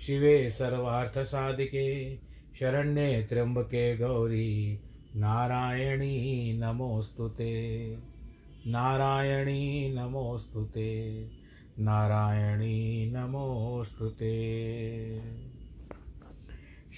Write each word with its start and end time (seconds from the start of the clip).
शिवे 0.00 0.50
सर्वार्थसाधिके, 0.50 2.18
शरण्ये 2.60 3.22
त्र्यम्बके 3.22 3.96
गौरी, 3.96 4.80
नारायणी 5.16 6.58
नमोऽस्तु 6.58 7.28
ते। 7.28 7.96
नारायणी 8.66 9.94
नमोऽस्तु 9.94 10.64
ते। 10.64 11.22
नारायणी 11.78 13.12
नमोऽस्तु 13.16 14.08
ते। 14.08 15.20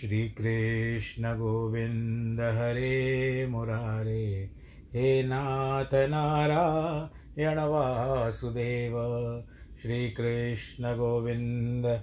श्रीकृष्णगोविन्द 0.00 2.40
हरे 2.40 3.46
मुरारे, 3.46 4.50
हे 4.94 5.22
नाथ 5.22 5.94
नारायणवासुदेव 5.94 8.94
श्रीकृष्णगोविन्द 9.82 12.02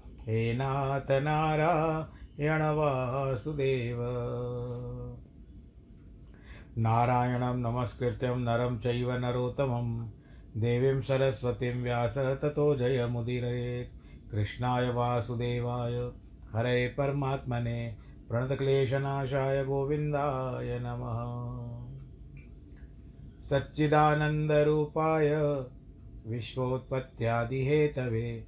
हे 0.21 0.53
नाथ 0.53 1.11
नारायणवासुदेव 1.11 3.97
नारायणं 6.77 7.57
नमस्कृत्यं 7.57 8.37
नरं 8.37 8.77
चैव 8.77 9.11
नरोत्तमं। 9.11 10.09
देवीं 10.57 11.01
सरस्वतीं 11.01 11.83
व्यास 11.83 12.17
ततो 12.17 12.75
जयमुदीरयेत् 12.75 14.31
कृष्णाय 14.31 14.93
वासुदेवाय, 14.93 16.11
हरे 16.53 16.87
परमात्मने, 16.87 17.97
प्रणतक्लेशनाशाय 18.29 19.65
गोविन्दाय 19.65 20.79
नमः। 20.83 21.91
सच्चिदानन्दरूपाय, 23.43 25.63
विश्वोत्पत्त्यादिहेतवे। 26.27 28.47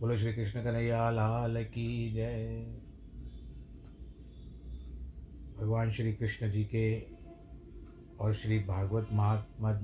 बोलो 0.00 0.16
श्री 0.16 0.32
कृष्ण 0.32 0.64
कन्हैया, 0.64 1.10
लाल 1.10 1.64
की 1.64 2.12
जय। 2.12 2.66
भगवान 5.58 5.90
श्री 5.90 6.12
कृष्ण 6.12 6.50
जी 6.50 6.64
के 6.64 7.06
और 8.20 8.34
श्री 8.34 8.58
भागवत 8.58 9.08
महात्मद 9.12 9.82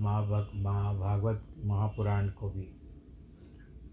महाभागवत 0.54 1.46
महापुराण 1.64 2.28
को 2.28 2.50
भी, 2.50 2.76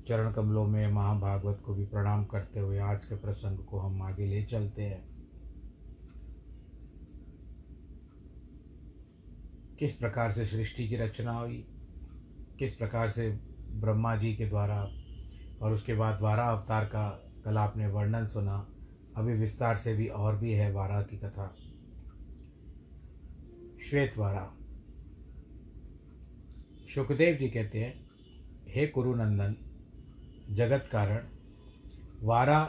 चरण 0.07 0.33
कमलों 0.33 0.67
में 0.67 0.87
महाभागवत 0.87 1.61
को 1.65 1.73
भी 1.73 1.85
प्रणाम 1.85 2.25
करते 2.25 2.59
हुए 2.59 2.77
आज 2.79 3.05
के 3.05 3.15
प्रसंग 3.15 3.57
को 3.57 3.79
हम 3.79 4.01
आगे 4.01 4.25
ले 4.25 4.43
चलते 4.43 4.83
हैं। 4.83 5.11
किस 9.79 9.95
प्रकार 9.95 10.31
से 10.31 10.45
सृष्टि 10.45 10.89
की 10.89 10.95
रचना 10.95 11.31
हुई? 11.31 11.67
किस 12.59 12.75
प्रकार 12.75 13.09
से 13.09 13.39
ब्रह्मा 13.71 14.15
जी 14.15 14.35
के 14.35 14.45
द्वारा 14.45 14.91
और 15.61 15.73
उसके 15.73 15.93
बाद 15.93 16.19
बारह 16.21 16.43
अवतार 16.43 16.85
का 16.85 17.09
कल 17.45 17.57
आपने 17.57 17.87
वर्णन 17.87 18.27
सुना, 18.27 18.67
अभी 19.17 19.33
विस्तार 19.33 19.77
से 19.77 19.93
भी 19.93 20.07
और 20.07 20.37
भी 20.37 20.51
है 20.51 20.73
बारह 20.73 21.01
की 21.01 21.17
कथा। 21.17 21.55
श्वेत 23.89 24.17
वारा 24.17 24.53
सुखदेव 26.95 27.35
जी 27.35 27.49
कहते 27.49 27.83
हैं, 27.83 28.05
हे 28.67 28.87
कुरुनंदन, 28.87 29.55
जगत 30.55 30.89
कारण, 30.91 31.27
वारा 32.23 32.63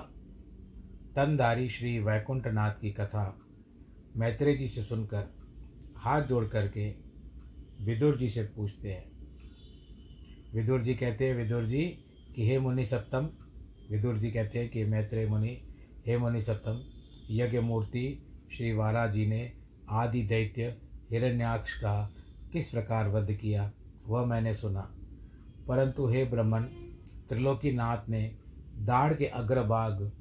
तनधारी 1.17 1.69
श्री 1.69 1.99
वैकुंठनाथ 1.99 2.71
की 2.71 2.91
कथा 2.91 3.39
मैत्रेय 4.17 4.57
जी 4.57 4.69
से 4.69 4.83
सुनकर 4.83 5.25
हाथ 5.97 6.23
जोड़ 6.23 6.45
करके 6.45 6.91
विदुर 7.81 8.17
जी 8.17 8.29
से 8.29 8.43
पूछते 8.43 8.93
हैं। 8.93 9.11
विदुर 10.55 10.83
जी 10.83 10.95
कहते 10.95 11.29
हैं, 11.29 11.35
विदुर 11.35 11.65
जी 11.65 12.02
कि 12.37 12.49
हे 12.49 12.59
मुनि 12.59 12.85
सप्तम, 12.85 13.29
विदुर 13.91 14.17
जी 14.17 14.31
कहते 14.31 14.59
हैं 14.59 14.69
कि 14.69 14.85
मैत्रेय 14.85 15.27
मुनि, 15.27 15.63
हे 16.07 16.19
मुनि 16.19 16.43
सप्तम, 16.43 16.81
यज्ञ 17.31 17.61
मूर्ति 17.61 18.27
श्री 18.53 18.73
वारा 18.73 19.07
जी 19.07 19.27
ने 19.27 19.53
आदि 19.91 20.23
दैत्य 20.23 20.77
हिरण्याक्ष 21.11 21.79
का 21.79 22.13
किस 22.53 22.71
प्रकार 22.71 23.09
वध 23.09 23.33
किया, 23.33 23.73
वह 24.07 24.25
मैंने 24.25 24.55
सुना। 24.55 24.95
परंतु 25.69 26.07
हे 26.07 26.25
ब्रह्मण 26.25 26.63
त्रिलोकीनाथ 27.29 28.09
ने 28.09 28.37
दाढ़ 28.79 29.15
के 29.15 29.27
अग्रभाग 29.27 30.13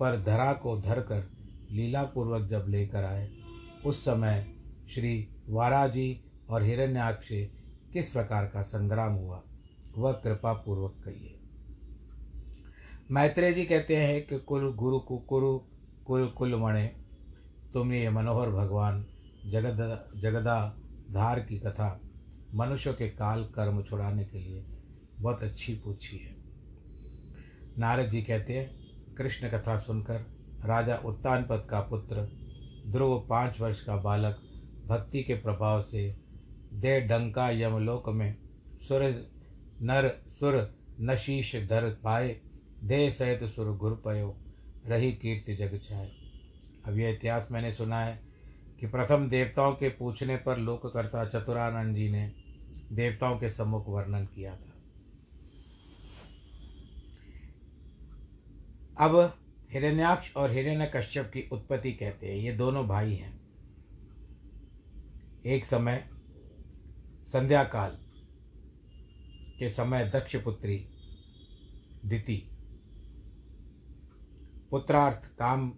पर 0.00 0.22
धरा 0.22 0.52
को 0.52 0.80
धरकर 0.80 1.30
लीलापूर्वक 1.70 2.48
जब 2.48 2.66
लेकर 2.68 3.04
आए, 3.04 3.30
उस 3.86 4.04
समय 4.04 4.54
श्री 4.94 5.28
वाराजी 5.48 6.24
और 6.50 6.62
हिरण्याक्ष 6.62 7.28
किस 7.92 8.10
प्रकार 8.10 8.46
का 8.46 8.62
संग्राम 8.62 9.12
हुआ? 9.12 9.42
वह 9.96 10.12
कृपा 10.12 10.52
पूर्वक 10.52 10.94
कहिए। 11.04 11.38
मैत्रेय 13.10 13.52
जी 13.52 13.64
कहते 13.64 13.96
हैं 13.96 14.26
कि 14.26 14.38
कुल 14.38 14.72
गुरु 14.74 14.98
कु 14.98 15.16
कुरु 15.18 15.56
कुल 16.06 16.26
कुल 16.28 16.54
मणे, 16.54 16.86
तुमने 17.72 18.02
ये 18.02 18.10
मनोहर 18.10 18.50
भगवान 18.50 19.04
जगद 19.46 20.10
जगदा 20.22 20.56
धार 21.10 21.40
की 21.40 21.58
कथा 21.58 22.00
मनुष्यों 22.54 22.94
के 22.94 23.08
काल 23.08 23.44
कर्म 23.44 23.82
छुड़ाने 23.82 24.24
के 24.24 24.38
लिए 24.38 24.64
बहुत 25.20 25.42
अच्छी 25.42 25.74
पूछी 25.74 26.16
है। 26.16 26.36
नारद 27.78 28.10
जी 28.10 28.22
कहते 28.22 28.52
हैं, 28.52 28.70
कृष्ण 29.18 29.48
कथा 29.48 29.76
सुनकर 29.76 30.26
राजा 30.64 30.96
उत्तानपद 30.96 31.66
का 31.70 31.80
पुत्र, 31.80 32.28
ध्रुव 32.86 33.18
पाँच 33.30 33.60
वर्ष 33.60 33.80
का 33.80 33.96
बालक, 33.96 34.40
भक्ति 34.86 35.22
के 35.22 35.34
प्रभाव 35.34 35.80
से 35.80 36.16
दे 36.72 37.00
डंका 37.00 37.48
यमलोक 37.50 38.08
में 38.08 38.36
सुर 38.80 39.02
नर 39.82 40.22
सुर 40.28 40.76
नशीश 41.00 41.56
धर 41.56 41.90
पाए 42.04 42.40
दे 42.82 43.10
सहित 43.10 43.44
सुर 43.44 43.76
गुर 43.76 44.02
पयो, 44.04 44.36
रही 44.86 45.12
कीर्ति 45.12 45.54
जग 45.54 45.80
छाए। 45.82 46.10
अब 46.84 46.98
यह 46.98 47.10
इतिहास 47.10 47.48
मैंने 47.50 47.72
सुना 47.72 48.00
है 48.00 48.20
कि 48.80 48.86
प्रथम 48.86 49.28
देवताओं 49.28 49.72
के 49.72 49.88
पूछने 49.88 50.36
पर 50.36 50.58
लोककर्ता 50.58 51.24
चतुरानंद 51.24 51.96
जी 51.96 52.10
ने 52.10 52.32
देवताओं 52.92 53.38
के 53.38 53.48
सम्मुख 53.48 53.88
वर्णन 53.88 54.24
किया 54.24 54.56
था। 54.56 54.68
अब 59.06 59.38
हिरण्याक्ष 59.72 60.36
और 60.36 60.50
हिरण्य 60.50 60.90
कश्यप 60.96 61.30
की 61.34 61.48
उत्पत्ति 61.52 61.92
कहते 61.92 62.26
हैं। 62.26 62.36
ये 62.36 62.52
दोनों 62.52 62.86
भाई 62.86 63.14
हैं। 63.14 63.40
एक 65.46 65.66
समय 65.66 66.08
संध्या 67.24 67.64
काल 67.64 67.98
के 69.62 69.68
समय 69.68 70.04
दक्ष 70.04 70.36
पुत्री 70.36 70.88
दिति। 72.04 72.48
पुत्रार्थ 74.70 75.38
काम 75.38 75.70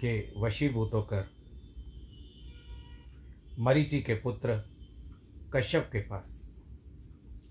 के 0.00 0.40
वशीभूत 0.40 0.90
होकर 0.94 1.30
मरीचि 3.58 4.02
के 4.02 4.14
पुत्र 4.14 4.64
कश्यप 5.54 5.88
के 5.92 5.98
पास, 5.98 6.54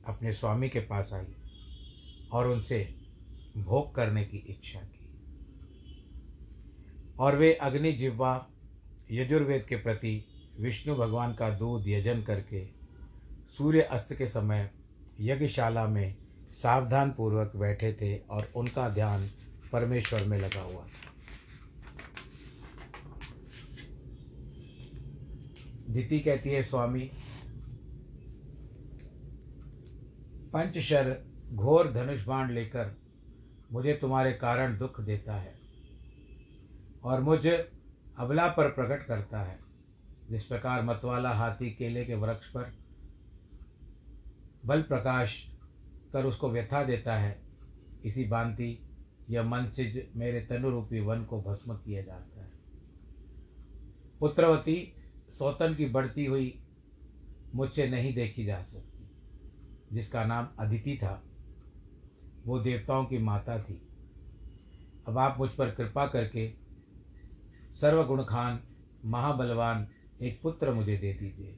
अपने 0.08 0.34
स्वामी 0.34 0.70
के 0.70 0.80
पास 0.80 1.14
आई 1.14 1.36
और 2.32 2.48
उनसे 2.48 2.96
भोग 3.58 3.96
करने 3.96 4.26
की 4.26 4.38
इच्छा 4.38 4.80
की। 4.80 5.08
और 7.20 7.36
वे 7.36 7.54
अग्नि 7.54 7.92
जिह्वा, 7.92 8.48
यजुर्वेद 9.12 9.66
के 9.66 9.76
प्रति 9.76 10.26
विष्णु 10.60 10.96
भगवान 10.96 11.34
का 11.34 11.50
दूध 11.50 11.88
यजन 11.88 12.22
करके 12.22 12.68
सूर्य 13.58 13.82
अस्त 13.82 14.14
के 14.14 14.28
समय 14.28 14.72
यज्ञशाला 15.20 15.88
में 15.88 16.16
सावधान 16.52 17.12
पूर्वक 17.12 17.52
बैठे 17.56 17.94
थे 17.94 18.18
और 18.18 18.52
उनका 18.56 18.90
ध्यान 18.90 19.30
परमेश्वर 19.72 20.24
में 20.24 20.38
लगा 20.38 20.62
हुआ 20.62 20.84
था। 20.84 21.14
दिति 25.90 26.20
कहती 26.20 26.50
है, 26.50 26.64
स्वामी, 26.64 27.12
पंचशर 30.54 31.18
घोर 31.54 31.92
धनुष 31.92 32.26
बाण 32.26 32.52
लेकर 32.52 32.98
मुझे 33.72 33.94
तुम्हारे 33.94 34.34
कारण 34.34 34.78
दुख 34.78 35.02
देता 35.02 35.36
है 35.36 35.54
और 37.04 37.22
मुझ 37.22 37.48
अबला 38.18 38.48
पर 38.48 38.68
प्रकट 38.68 39.06
करता 39.06 39.42
है। 39.42 39.60
जिस 40.30 40.46
प्रकार 40.46 40.84
मतवाला 40.84 41.30
हाथी 41.30 41.72
केले 41.72 42.06
के 42.06 42.16
वृक्ष 42.16 42.50
पर 42.50 42.83
बल 44.66 44.82
प्रकाश 44.82 45.52
कर 46.14 46.26
उसको 46.26 46.50
व्यथा 46.50 46.84
देता 46.84 47.16
है। 47.16 47.42
इसी 48.06 48.28
भांति 48.28 48.88
यह 49.30 49.44
मन 49.44 49.70
सिज 49.70 50.10
मेरे 50.16 50.42
तनुरूपी 50.42 51.00
वन 51.00 51.26
को 51.26 51.42
भस्म 51.42 51.74
किया 51.74 52.02
जाता 52.02 52.42
है। 52.42 52.52
पुत्रवती, 54.20 54.94
सौतन 55.30 55.76
की 55.76 55.86
बढ़ती 55.86 56.26
हुई 56.26 56.64
मुझसे 57.56 57.90
नहीं 57.90 58.14
देखी 58.14 58.46
जा 58.46 58.64
सकती, 58.64 59.10
जिसका 59.94 60.26
नाम 60.26 60.48
अदिति 60.60 60.98
था। 60.98 61.24
वो 62.46 62.60
देवताओं 62.60 63.06
की 63.06 63.18
माता 63.18 63.62
थी। 63.64 63.82
अब 65.08 65.18
आप 65.18 65.38
मुझ 65.38 65.50
पर 65.50 65.72
कृपा 65.72 66.08
करके 66.08 66.54
सर्वगुण 67.82 68.24
खान 68.24 68.60
महाबलवान 69.06 69.88
एक 70.22 70.42
पुत्र 70.42 70.74
मुझे 70.74 70.98
दे 70.98 71.14
दीजिए। 71.14 71.58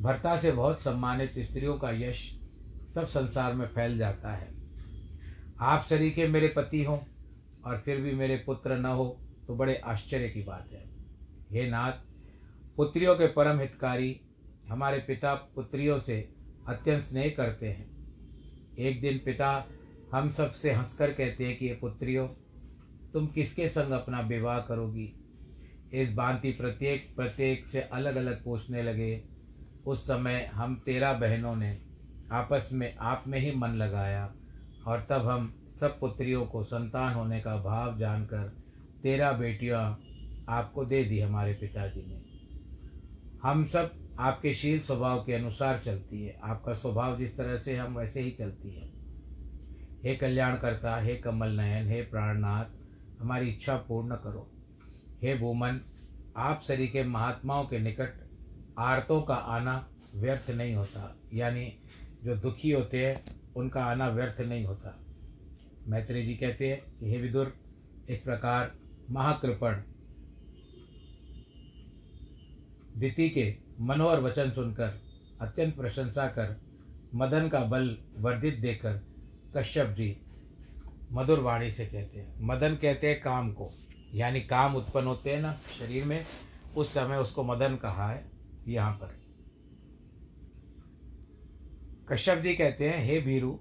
भर्ता 0.00 0.36
से 0.38 0.52
बहुत 0.52 0.82
सम्मानित 0.82 1.32
स्त्रियों 1.38 1.78
का 1.78 1.90
यश 1.90 2.40
सब 2.94 3.06
संसार 3.06 3.54
में 3.54 3.66
फैल 3.66 3.98
जाता 3.98 4.32
है। 4.32 4.54
आप 5.60 5.86
शरीके 5.88 6.26
मेरे 6.26 6.48
पति 6.48 6.84
हों 6.84 6.98
और 7.64 7.78
फिर 7.84 8.00
भी 8.00 8.12
मेरे 8.12 8.36
पुत्र 8.46 8.76
न 8.76 8.86
हो 8.86 9.20
तो 9.46 9.56
बड़े 9.56 9.76
आश्चर्य 9.76 10.28
की 10.28 10.42
बात 10.42 10.68
है। 10.72 10.84
हे 11.50 11.70
नाथ, 11.70 11.92
पुत्रियों 12.76 13.14
के 13.14 13.26
परम 13.26 13.60
हितकारी 13.60 14.20
हमारे 14.68 14.98
पिता 14.98 15.34
पुत्रियों 15.34 16.00
से 16.00 16.34
अत्यंत 16.68 17.02
स्नेह 17.02 17.34
करते 17.36 17.68
हैं। 17.68 17.90
एक 18.78 19.00
दिन 19.00 19.18
पिता 19.18 19.66
हम 20.14 20.30
सबसे 20.30 20.72
हंसकर 20.72 21.12
कहते 21.12 21.46
हैं 21.46 21.56
कि 21.58 21.66
ये 21.66 21.74
पुत्रियों, 21.74 22.28
तुम 23.12 23.26
किसके 23.26 23.68
संग 23.68 23.92
अपना 23.92 24.20
विवाह 24.20 24.58
करोगी? 24.58 25.14
इस 25.92 26.14
भांति 26.14 26.52
प्रत्येक 26.52 27.16
प्रत्येक 27.16 27.66
से 27.66 27.80
अलग 27.80 28.16
अलग 28.16 28.44
पूछने 28.44 28.82
लगे। 28.82 29.31
उस 29.86 30.04
समय 30.04 30.50
हम 30.54 30.82
तेरह 30.86 31.12
बहनों 31.12 31.56
ने 31.56 31.78
आपस 32.32 32.70
में, 32.72 32.96
आप 32.96 33.24
में 33.26 33.38
ही 33.38 33.56
मन 33.56 33.68
लगाया 33.68 34.34
और 34.86 35.06
तब 35.10 35.26
हम 35.26 35.54
सब 35.80 36.00
पुत्रियों 36.00 36.46
को 36.46 36.64
संतान 36.64 37.14
होने 37.14 37.40
का 37.40 37.56
भाव 37.56 37.98
जानकर 37.98 38.52
तेरह 39.02 39.32
बेटियाँ 39.32 40.00
आपको 40.48 40.84
दे 40.84 41.04
दी 41.04 41.20
हमारे 41.20 41.54
पिताजी 41.54 42.06
ने। 42.06 42.22
हम 43.42 43.64
सब 43.64 43.94
आपके 44.18 44.54
शील 44.54 44.80
स्वभाव 44.80 45.24
के 45.24 45.34
अनुसार 45.34 45.80
चलती 45.84 46.24
है। 46.24 46.40
आपका 46.42 46.74
स्वभाव 46.74 47.18
जिस 47.18 47.36
तरह 47.36 47.58
से 47.58 47.76
हम 47.76 47.98
वैसे 47.98 48.20
ही 48.20 48.30
चलती 48.30 48.70
है। 48.70 48.90
हे 50.04 50.16
कल्याणकर्ता, 50.16 50.96
हे 50.96 51.16
कमल 51.16 51.48
नयन, 51.48 51.88
हे 51.88 52.02
प्राणनाथ, 52.02 52.64
हमारी 53.20 53.48
इच्छा 53.48 53.76
पूर्ण 53.76 54.14
करो। 54.14 54.50
हे 55.22 55.38
भूमन, 55.38 55.80
आप 56.36 56.60
सरी 56.60 56.88
के 56.88 57.04
महात्माओं 57.04 57.64
के 57.64 57.78
निकट 57.78 58.21
आरतों 58.78 59.22
का 59.22 59.34
आना 59.34 59.88
व्यर्थ 60.14 60.50
नहीं 60.50 60.74
होता। 60.74 61.16
यानी 61.34 61.76
जो 62.24 62.36
दुखी 62.36 62.70
होते 62.70 63.06
हैं, 63.06 63.24
उनका 63.56 63.84
आना 63.84 64.08
व्यर्थ 64.08 64.40
नहीं 64.40 64.64
होता। 64.64 65.00
मैत्री 65.88 66.26
जी 66.26 66.34
कहते 66.34 66.70
हैं 66.70 66.98
कि, 66.98 67.10
हे 67.10 67.18
विदुर, 67.18 67.56
इस 68.08 68.20
प्रकार 68.20 68.74
महाकृपण 69.10 69.82
दिति 72.96 73.30
के 73.30 73.56
मनोहर 73.80 74.20
वचन 74.20 74.50
सुनकर, 74.50 75.00
अत्यंत 75.40 75.76
प्रशंसा 75.76 76.26
कर, 76.26 76.60
मदन 77.14 77.48
का 77.48 77.60
बल 77.60 77.98
वर्धित 78.18 78.58
देकर 78.58 79.06
कश्यप 79.56 79.86
जी 79.86 80.16
मधुर 81.12 81.38
वाणी 81.38 81.70
से 81.70 81.86
कहते 81.86 82.20
हैं। 82.20 82.34
मदन 82.40 82.74
कहते 82.74 83.10
हैं 83.10 83.20
काम 83.20 83.52
को। 83.52 83.70
यानी 84.14 84.40
काम 84.40 84.76
उत्पन्न 84.76 85.06
होते 85.06 85.32
हैं 85.32 85.42
ना, 85.42 85.52
शरीर 85.52 86.04
में, 86.04 86.24
उस 86.76 86.94
समय 86.94 87.16
उसको 87.16 87.44
मदन 87.44 87.76
कहा 87.76 88.10
है। 88.10 88.31
यहाँ 88.68 88.92
पर। 88.92 89.20
कश्यप 92.08 92.38
जी 92.38 92.54
कहते 92.54 92.88
हैं, 92.90 93.04
हे 93.04 93.20
भीरू, 93.20 93.58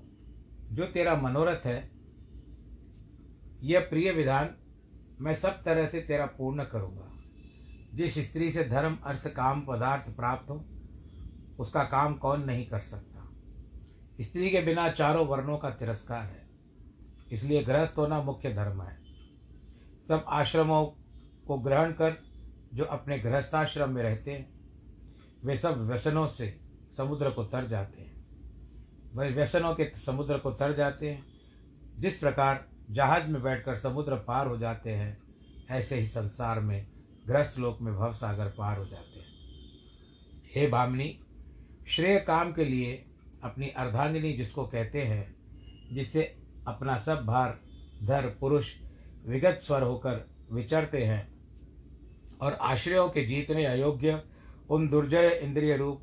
जो 0.71 0.85
तेरा 0.85 1.15
मनोरथ 1.15 1.65
है 1.65 1.89
यह 3.63 3.79
प्रिय 3.79 4.11
विधान 4.11 4.55
मैं 5.19 5.33
सब 5.35 5.61
तरह 5.63 5.87
से 5.87 6.01
तेरा 6.01 6.25
पूर्ण 6.27 6.63
करूँगा। 6.63 7.07
जिस 7.93 8.17
स्त्री 8.21 8.51
से 8.51 8.63
धर्म, 8.63 8.97
अर्थ, 9.05 9.27
काम, 9.27 9.61
पदार्थ 9.61 10.15
प्राप्त 10.15 10.49
हो, 10.49 10.63
उसका 11.59 11.83
काम 11.83 12.13
कौन 12.15 12.43
नहीं 12.43 12.65
कर 12.65 12.79
सकता? 12.79 13.27
स्त्री 14.21 14.49
के 14.49 14.61
बिना 14.61 14.89
चारों 14.91 15.25
वर्णों 15.27 15.57
का 15.57 15.69
तिरस्कार 15.69 16.23
है, 16.23 16.47
इसलिए 17.31 17.63
गृहस्थ 17.63 17.97
होना 17.97 18.21
मुख्य 18.23 18.53
धर्म 18.53 18.81
है। 18.81 18.97
सब 20.07 20.25
आश्रमों 20.29 20.85
को 21.47 21.57
ग्रहण 21.59 21.91
कर, 21.91 22.17
जो 22.73 22.83
अपने 22.85 23.19
गृहस्थाश्रम 23.19 23.89
में 23.89 24.01
रहते 24.03 24.31
हैं 24.31 24.60
वे 25.45 25.57
सब 25.57 25.87
व्यसनों 25.87 26.27
से 26.27 26.59
समुद्र 26.97 27.29
को 27.29 27.43
तर 27.43 27.67
जाते 27.67 28.01
हैं। 28.01 28.25
वे 29.15 29.29
व्यसनों 29.29 29.75
के 29.75 29.83
समुद्र 29.83 30.37
को 30.37 30.51
तर 30.51 30.73
जाते 30.73 31.09
हैं। 31.09 31.25
जिस 31.97 32.17
प्रकार 32.17 32.67
जहाज़ 32.91 33.27
में 33.27 33.43
बैठकर 33.43 33.75
समुद्र 33.75 34.15
पार 34.15 34.47
हो 34.47 34.57
जाते 34.57 34.89
हैं, 34.89 35.17
ऐसे 35.69 35.99
ही 35.99 36.07
संसार 36.07 36.59
में 36.59 36.87
ग्रस्त 37.27 37.59
लोक 37.59 37.81
में 37.81 37.95
भव 37.95 38.13
सागर 38.13 38.45
पार 38.45 38.77
हो 38.77 38.85
जाते 38.85 39.19
हैं। 39.19 39.27
हे 40.55 40.67
भामिनी, 40.67 41.19
श्रेय 41.87 42.19
काम 42.19 42.53
के 42.53 42.65
लिए 42.65 43.05
अपनी 43.43 43.67
अर्धांगिनी 43.67 44.33
जिसको 44.33 44.65
कहते 44.65 45.01
हैं 45.01 45.35
जिससे 45.91 46.37
अपना 46.67 46.97
सब 46.97 47.25
भार, 47.25 47.59
धर, 48.03 48.37
पुरुष, 48.39 48.73
विगत 49.27 49.59
स्वर 49.63 49.81
होकर 49.81 50.29
विचरते 50.51 51.05
हैं 51.05 51.33
और 52.41 52.53
आश्रयों 52.53 53.09
के 53.09 53.25
जीतने 53.25 53.65
अयोग्य 53.65 54.23
उन 54.69 54.87
दुर्जय 54.89 55.39
इंद्रिय 55.43 55.77
रूप 55.77 56.01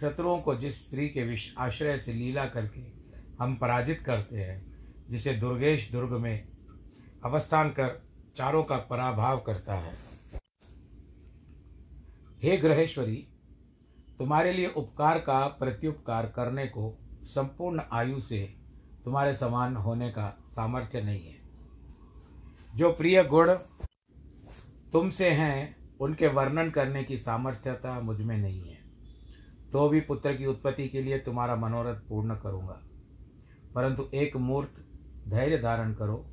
शत्रुओं 0.00 0.38
को 0.38 0.54
जिस 0.54 0.86
स्त्री 0.86 1.08
के 1.08 1.22
विष 1.22 1.54
आश्रय 1.58 1.98
से 1.98 2.12
लीला 2.12 2.44
करके 2.44 2.80
हम 3.40 3.56
पराजित 3.56 4.00
करते 4.00 4.36
हैं, 4.36 4.76
जिसे 5.10 5.34
दुर्गेश 5.34 5.92
दुर्ग 5.92 6.12
में 6.12 6.48
अवस्थान 7.24 7.70
कर 7.70 8.02
चारों 8.36 8.64
का 8.64 8.76
पराभाव 8.76 9.40
करता 9.40 9.74
है। 9.74 9.94
हे 12.42 12.56
ग्रहेश्वरी, 12.56 13.26
तुम्हारे 14.18 14.52
लिए 14.52 14.66
उपकार 14.66 15.18
का 15.18 15.46
प्रत्युपकार 15.46 16.26
करने 16.26 16.66
को 16.66 16.98
संपूर्ण 17.24 17.80
आयु 17.92 18.20
से 18.20 18.54
तुम्हारे 19.04 19.34
समान 19.34 19.76
होने 19.76 20.10
का 20.10 20.44
सामर्थ्य 20.48 21.00
नहीं 21.00 21.26
है। 21.26 21.40
जो 22.76 22.92
प्रिय 22.92 23.24
गुण 23.24 23.54
तुमसे 24.92 25.30
हैं 25.30 25.79
उनके 26.00 26.26
वर्णन 26.28 26.70
करने 26.70 27.04
की 27.04 27.16
सामर्थ्यता 27.16 28.00
मुझमें 28.00 28.38
नहीं 28.38 28.68
है। 28.68 28.78
तो 29.72 29.88
भी 29.88 30.00
पुत्र 30.00 30.36
की 30.36 30.46
उत्पत्ति 30.46 30.88
के 30.88 31.02
लिए 31.02 31.18
तुम्हारा 31.18 31.56
मनोरथ 31.56 31.94
पूर्ण 31.94 32.34
करूँगा। 32.34 32.82
परंतु 33.74 34.08
एक 34.14 34.36
मूर्त 34.36 34.84
धैर्य 35.28 35.58
धारण 35.58 35.94
करो, 35.94 36.30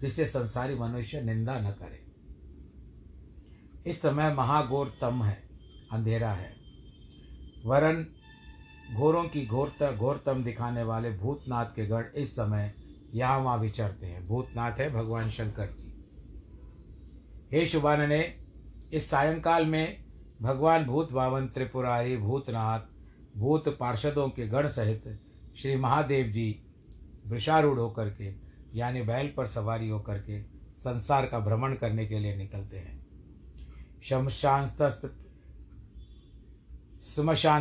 जिससे 0.00 0.26
संसारी 0.26 0.74
मनुष्य 0.74 1.20
निंदा 1.20 1.60
न 1.60 1.70
करे। 1.70 2.06
इस 3.90 4.02
समय 4.02 4.34
महाघोर 4.34 4.98
तम 5.00 5.22
है, 5.22 5.48
अंधेरा 5.92 6.32
है। 6.32 6.56
वरन 7.64 8.06
घोरों 8.94 9.24
की 9.24 9.46
घोरता, 9.46 9.92
घोरतम 9.92 10.44
दिखाने 10.44 10.82
वाले 10.82 11.10
भूतनाथ 11.10 11.66
के 11.66 11.86
गढ़ 11.86 12.04
इस 12.16 12.32
समय 12.32 12.74
यहाँ 13.14 13.38
वहाँ 13.38 13.58
विचरते 13.58 14.06
हैं। 14.06 14.26
भूतनाथ 14.26 14.72
है 14.72 14.90
भगवान 14.90 15.30
शंकर 15.30 15.66
जी। 15.66 16.04
हे 17.52 17.66
शुभान 17.66 18.08
ने 18.08 18.39
इस 18.92 19.10
सायंकाल 19.10 19.66
में 19.66 20.04
भगवान 20.42 20.84
भूत 20.84 21.12
भावन 21.12 21.46
त्रिपुरारी 21.46 22.16
भूतनाथ, 22.16 22.80
भूत 23.36 23.68
पार्षदों 23.78 24.28
के 24.28 24.46
गण 24.48 24.68
सहित 24.68 25.02
श्री 25.56 25.76
महादेव 25.76 26.26
जी 26.26 26.62
वृषारूढ़ 27.26 27.78
होकर 27.78 28.10
के, 28.10 28.34
यानी 28.74 29.02
बैल 29.02 29.32
पर 29.36 29.46
सवारी 29.46 29.88
होकर 29.88 30.18
के 30.20 30.42
संसार 30.78 31.26
का 31.26 31.38
भ्रमण 31.38 31.74
करने 31.74 32.06
के 32.06 32.18
लिए 32.18 32.36
निकलते 32.36 32.78
हैं। 32.78 32.98
शमशान 34.02 34.66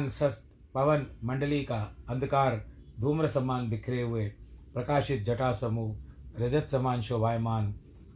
सस्त 0.09 0.43
पवन 0.73 1.05
मंडली 1.23 1.63
का 1.63 1.81
अंधकार, 2.09 2.65
धूम्र 2.99 3.27
समान 3.27 3.69
बिखरे 3.69 4.01
हुए, 4.01 4.27
प्रकाशित 4.73 5.23
जटा 5.23 5.51
समूह 5.51 5.95
रजत 6.39 6.67
समान 6.71 7.01
शोभायमान, 7.01 7.71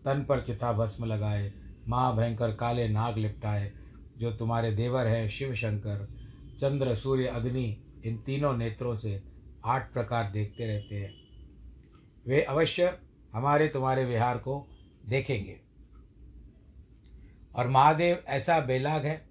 तन 0.05 0.25
पर 0.29 0.41
चिता 0.41 0.71
भस्म 0.73 1.05
लगाए 1.05 1.51
महाभयंकर 1.87 2.55
काले 2.55 2.89
नाग 2.89 3.17
लिपटाए, 3.17 3.71
जो 4.17 4.31
तुम्हारे 4.31 4.71
देवर 4.71 5.07
हैं 5.07 5.29
शिव 5.29 5.55
शंकर 5.55 6.07
चंद्र, 6.61 6.95
सूर्य, 6.95 7.25
अग्नि, 7.25 7.83
इन 8.05 8.17
तीनों 8.17 8.57
नेत्रों 8.57 8.95
से 8.95 9.23
आठ 9.65 9.93
प्रकार 9.93 10.31
देखते 10.31 10.67
रहते 10.67 10.95
हैं। 10.95 11.13
वे 12.27 12.41
अवश्य 12.41 12.99
हमारे 13.33 13.67
तुम्हारे 13.67 14.05
विहार 14.05 14.37
को 14.37 14.67
देखेंगे। 15.05 15.61
और 17.55 17.67
महादेव 17.67 18.23
ऐसा 18.27 18.59
बेलाग 18.59 19.05
है 19.05 19.29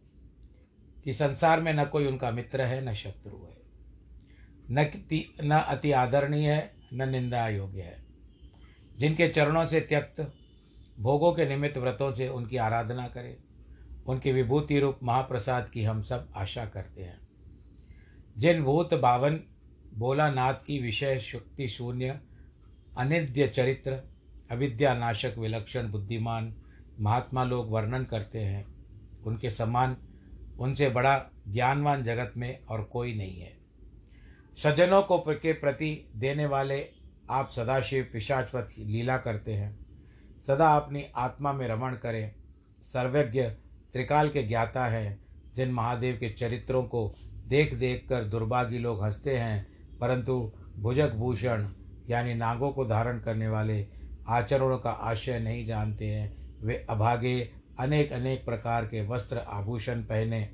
कि 1.04 1.12
संसार 1.12 1.61
में 1.61 1.75
न 1.75 1.85
कोई 1.85 2.06
उनका 2.06 2.30
मित्र 2.30 2.61
है, 2.61 2.90
न 2.90 2.94
शत्रु 2.94 3.37
है। 3.37 3.62
न 4.71 4.90
न 5.44 5.64
अति 5.68 5.92
आदरणीय 5.92 6.52
है, 6.52 6.75
न 6.92 7.09
निंदा 7.09 7.49
योग्य 7.49 7.82
है। 7.82 8.04
जिनके 8.99 9.28
चरणों 9.28 9.66
से 9.66 9.80
त्यक्त 9.80 10.35
भोगों 11.00 11.32
के 11.32 11.49
निमित्त 11.49 11.78
व्रतों 11.78 12.12
से 12.12 12.28
उनकी 12.28 12.56
आराधना 12.56 13.08
करें। 13.08 13.37
उनकी 14.06 14.32
विभूति 14.32 14.80
रूप 14.80 14.99
महाप्रसाद 15.02 15.68
की 15.68 15.84
हम 15.84 16.02
सब 16.02 16.32
आशा 16.37 16.66
करते 16.66 17.02
हैं। 17.02 17.20
जिन 18.38 18.62
भूत 18.62 18.94
बावन 18.94 19.40
भोलानाथ 19.94 20.54
की 20.54 20.78
विषय 20.78 21.18
शक्ति 21.18 21.68
शून्य 21.68 22.20
अनिद्य 22.99 23.49
चरित्र 23.49 24.02
अविद्या 24.50 24.94
नाशक 24.94 25.34
विलक्षण 25.38 25.88
बुद्धिमान 25.88 26.54
महात्मा 27.00 27.44
लोग 27.44 27.70
वर्णन 27.70 28.04
करते 28.04 28.38
हैं, 28.38 28.75
उनके 29.25 29.50
समान 29.50 29.96
उनसे 30.58 30.88
बड़ा 30.88 31.26
ज्ञानवान 31.49 32.04
जगत 32.04 32.32
में 32.37 32.64
और 32.64 32.84
कोई 32.84 33.14
नहीं 33.14 33.40
है। 33.40 33.56
सज्जनों 34.58 35.02
को 35.02 35.18
के 35.18 35.52
प्रति 35.52 36.11
देने 36.16 36.46
वाले 36.46 36.88
आप 37.30 37.50
सदाशिव 37.50 38.11
पिशाचवत 38.12 38.68
लीला 38.78 39.16
करते 39.16 39.52
हैं। 39.52 39.82
सदा 40.46 40.76
अपनी 40.76 41.04
आत्मा 41.16 41.52
में 41.52 41.68
रमण 41.68 41.94
करें। 41.94 42.34
सर्वज्ञ 42.82 43.42
त्रिकाल 43.92 44.28
के 44.28 44.42
ज्ञाता 44.42 44.87
हैं, 44.87 45.25
जिन 45.56 45.72
महादेव 45.72 46.16
के 46.16 46.30
चरित्रों 46.30 46.82
को 46.82 47.14
देख 47.49 47.75
देख 47.75 48.06
कर 48.08 48.25
दुर्भागी 48.25 48.78
लोग 48.78 49.04
हँसते 49.04 49.37
हैं, 49.37 49.66
परंतु 49.99 50.52
भुजक 50.78 51.12
भूषण 51.12 51.68
यानी 52.11 52.34
नागों 52.34 52.70
को 52.70 52.84
धारण 52.84 53.20
करने 53.20 53.49
वाले 53.49 53.87
आचरणों 54.28 54.78
का 54.78 54.90
आशय 54.90 55.38
नहीं 55.38 55.66
जानते 55.66 56.06
हैं। 56.06 56.56
वे 56.62 56.87
अभागे 56.90 57.52
अनेक 57.80 58.12
अनेक 58.12 58.44
प्रकार 58.44 58.87
के 58.87 59.06
वस्त्र 59.06 59.38
आभूषण 59.38 60.02
पहने, 60.02 60.50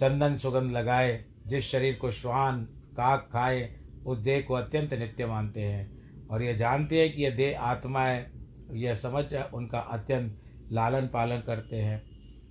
चंदन 0.00 0.36
सुगंध 0.36 0.72
लगाए, 0.72 1.24
जिस 1.46 1.64
शरीर 1.64 1.94
को 1.94 2.10
श्वान 2.10 2.64
काक 2.64 3.28
खाए, 3.32 3.76
उस 4.06 4.18
देह 4.18 4.40
को 4.42 4.54
अत्यंत 4.54 4.94
नित्य 4.94 5.26
मानते 5.26 5.60
हैं। 5.60 6.02
और 6.28 6.42
ये 6.42 6.54
जानते 6.54 7.00
हैं 7.00 7.16
कि 7.16 7.22
यह 7.22 7.30
देह 7.30 7.60
आत्मा 7.60 8.02
है 8.02 8.31
यह 8.76 8.94
समझ 8.94 9.34
उनका 9.34 9.78
अत्यंत 9.78 10.40
लालन 10.72 11.06
पालन 11.06 11.40
करते 11.40 11.76
हैं। 11.76 12.02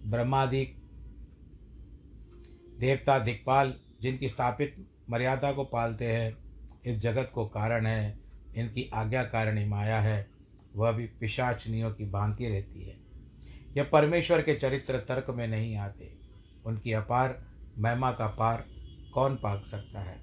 ब्रह्मादिक 0.09 0.75
देवता 2.79 3.19
दिक्पाल, 3.19 3.73
जिनकी 4.01 4.29
स्थापित 4.29 4.87
मर्यादा 5.09 5.51
को 5.51 5.63
पालते 5.63 6.05
हैं, 6.05 6.37
इस 6.85 6.97
जगत 6.97 7.31
को 7.33 7.45
कारण 7.45 7.85
है। 7.85 8.19
इनकी 8.55 8.83
आज्ञा 8.83 9.01
आज्ञाकारिणी 9.01 9.65
माया 9.65 10.01
है। 10.01 10.27
वह 10.75 10.91
भी 10.91 11.05
पिशाचनियों 11.05 11.91
की 11.91 12.05
भांति 12.05 12.47
रहती 12.47 12.83
है। 12.83 12.97
यह 13.77 13.83
परमेश्वर 13.83 14.41
के 14.41 14.55
चरित्र 14.55 14.97
तर्क 14.97 15.29
में 15.29 15.47
नहीं 15.47 15.77
आते। 15.77 16.15
उनकी 16.65 16.91
अपार 16.91 17.45
महिमा 17.79 18.11
का 18.11 18.27
पार 18.27 18.65
कौन 19.13 19.35
पाक 19.35 19.65
सकता 19.65 19.99
है? 19.99 20.19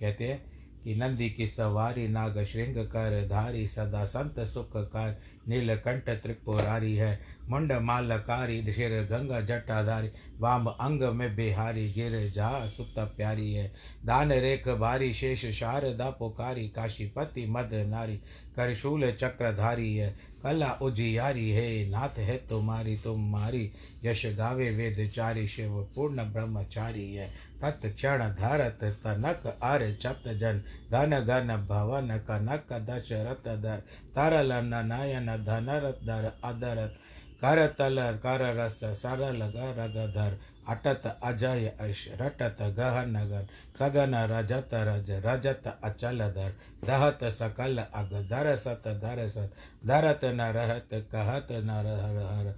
कहते 0.00 0.28
हैं 0.28 0.57
कि 0.88 0.94
नंदी 0.94 1.28
की 1.30 1.46
सवारी 1.46 2.06
नाग 2.08 2.44
श्रृंग 2.44 2.76
कर 2.86 3.26
धारी 3.28 3.66
सदा 3.68 4.04
संत 4.04 4.38
सुख 4.48 4.76
कर 4.92 5.16
नीलकंठ 5.48 6.08
त्रिपुरारी 6.22 6.94
है 6.96 7.10
मुंड 7.48 7.72
मालकारी 7.82 8.72
शिर 8.72 8.92
गंगा 9.10 9.40
जटाधारी 9.40 10.10
वाम 10.40 10.66
अंग 10.66 11.02
में 11.14 11.34
बिहारी 11.36 11.88
गिर 11.92 12.18
जा 12.34 12.50
सुत 12.66 12.98
प्यारी 13.16 13.52
है 13.52 13.70
दान 14.04 14.32
रेख 14.38 14.68
भारी 14.78 15.12
शेष 15.12 15.44
शारदा 15.58 16.08
पुकारी 16.18 16.68
काशीपति 16.68 17.46
मद 17.48 17.74
नारी 17.88 18.16
करशूल 18.56 19.10
चक्रधारी 19.12 19.94
है 19.94 20.14
कला 20.42 20.70
उजियारी 20.82 21.50
है, 21.50 21.90
नाथ 21.90 22.18
है 22.18 22.36
तुम्हारी 22.48 22.96
तुम्हारी 22.96 23.70
यश 24.04 24.26
गावे 24.26 24.70
वेद 24.70 25.10
चारी, 25.14 25.46
शिव 25.48 25.88
पूर्ण 25.94 26.24
ब्रह्मचारी 26.24 27.14
है। 27.14 27.28
तत्क्षण 27.60 28.18
धरत 28.34 28.84
तनक 29.04 29.46
अर 29.62 29.96
चत 30.02 30.28
जन। 30.28 30.62
घन 30.92 31.20
घन 31.20 31.56
भवन 31.68 32.16
कनक 32.18 32.72
दशरथ 32.72 33.48
दर 33.56 33.82
तरल 34.14 34.52
नयन 34.52 35.26
धनर 35.44 35.90
दर 36.04 36.32
अदरत 36.44 36.94
कर 37.40 37.66
तल 37.66 37.96
कर 38.22 38.40
रस 38.56 38.80
सरल 38.84 39.44
गधर 39.46 40.38
अटत 40.68 41.06
अजय 41.24 41.66
अश 41.80 42.06
रटत 42.20 42.56
गहन 42.78 43.12
गन 43.28 43.46
सगन 43.78 44.14
रजत 44.30 44.74
रज, 44.74 45.10
रजत 45.26 45.66
अचल 45.84 46.18
धर 46.30 46.52
दहत 46.84 47.24
सकल 47.32 47.78
अग 47.78 48.12
धर 48.30 48.54
सत 48.56 48.88
धर 48.96 49.26
सत 49.28 49.54
धरत 49.86 50.24
न 50.24 50.50
रहत 50.52 50.88
कहत 51.12 51.52
नर 51.64 51.86
हर 51.96 52.22
हर 52.24 52.54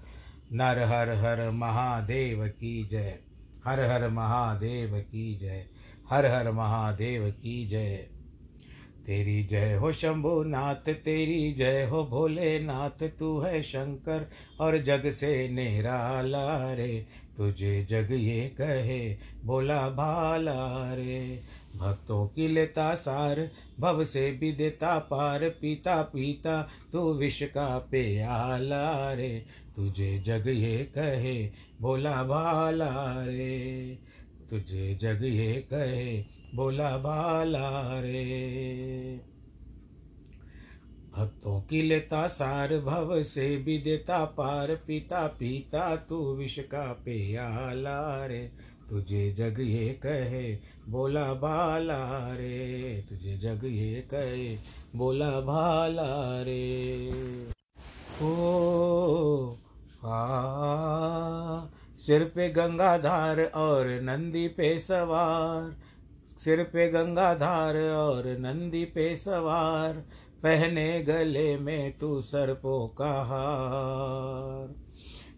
नर 0.53 0.79
हर 0.83 1.11
हर 1.17 1.51
महादेव 1.51 2.47
की 2.51 2.85
जय, 2.85 3.19
हर 3.65 3.81
हर 3.81 4.09
महादेव 4.09 4.99
की 5.01 5.35
जय, 5.35 5.67
हर 6.11 6.27
हर 6.27 6.51
महादेव 6.51 7.31
की 7.33 7.67
जय। 7.69 8.09
तेरी 9.07 9.43
जय 9.45 9.75
हो 9.75 9.93
शंभु 9.93 10.43
नाथ 10.43 10.89
तेरी 11.05 11.53
जय 11.53 11.85
हो 11.85 12.03
भोले 12.05 12.59
नाथ 12.61 13.03
तू 13.19 13.39
है 13.41 13.63
शंकर 13.63 14.29
और 14.61 14.77
जग 14.79 15.11
से 15.11 15.49
निराला 15.49 16.73
रे। 16.75 17.07
तुझे 17.41 17.85
जग 17.85 18.09
ये 18.11 18.49
कहे, 18.61 19.17
बोला 19.45 19.89
भाला 19.89 20.95
रे। 20.95 21.41
भक्तों 21.77 22.27
की 22.27 22.49
लेता 22.49 22.95
सार, 22.95 23.51
भव 23.81 24.05
से 24.05 24.33
भी 24.33 24.53
देता 24.53 24.99
पार, 24.99 25.49
पीता 25.49 26.03
पीता 26.03 26.69
तू 26.93 27.15
विष 27.15 27.43
का 27.43 27.79
प्याला 27.79 29.15
रे। 29.15 29.45
तुझे 29.77 30.19
जग 30.19 30.45
ये 30.47 30.79
कहे, 30.79 31.51
बोला 31.81 32.25
भाला 32.25 33.25
रे। 33.25 33.99
तुझे 34.51 34.95
जग 34.95 35.21
ये 35.25 35.55
कहे, 35.55 36.25
बोला 36.55 36.99
भाला 36.99 38.01
रे। 38.01 39.21
भक्तों 41.21 41.61
की 41.61 41.83
लेता 41.83 42.27
सार 42.27 42.81
भव 42.81 43.23
से 43.23 43.57
भी 43.57 43.79
देता 43.79 44.25
पार 44.25 44.75
पीता 44.75 45.27
पीता, 45.27 45.97
तू 45.97 46.35
विष 46.35 46.59
का 46.59 46.93
प्याला 46.93 48.27
रे। 48.27 48.51
तुझे 48.91 49.33
जग 49.33 49.57
ये 49.61 49.89
कहे, 49.89 50.59
बोला 50.89 51.35
भाला 51.35 52.33
रे। 52.35 53.05
तुझे 53.09 53.37
जग 53.37 53.61
ये 53.65 54.09
कहे, 54.15 54.59
बोला 54.97 55.31
भाला 55.31 56.43
रे। 56.43 57.11
ओ 58.23 59.55
आ 60.05 61.67
सिर 61.99 62.25
पे 62.25 62.49
गंगाधार 62.49 63.45
और 63.45 64.01
नंदी 64.03 64.49
पे 64.49 64.79
सवार। 64.79 65.77
सिर 66.39 66.63
पे 66.63 66.89
गंगाधार 66.89 67.77
और 67.77 68.27
नंदी 68.27 68.85
पे 68.85 69.17
सवार। 69.17 70.05
पहने 70.43 71.03
गले 71.03 71.59
में 71.59 71.99
तू 71.99 72.21
सर्पों 72.21 72.89
का 72.89 73.23
हार 73.23 74.75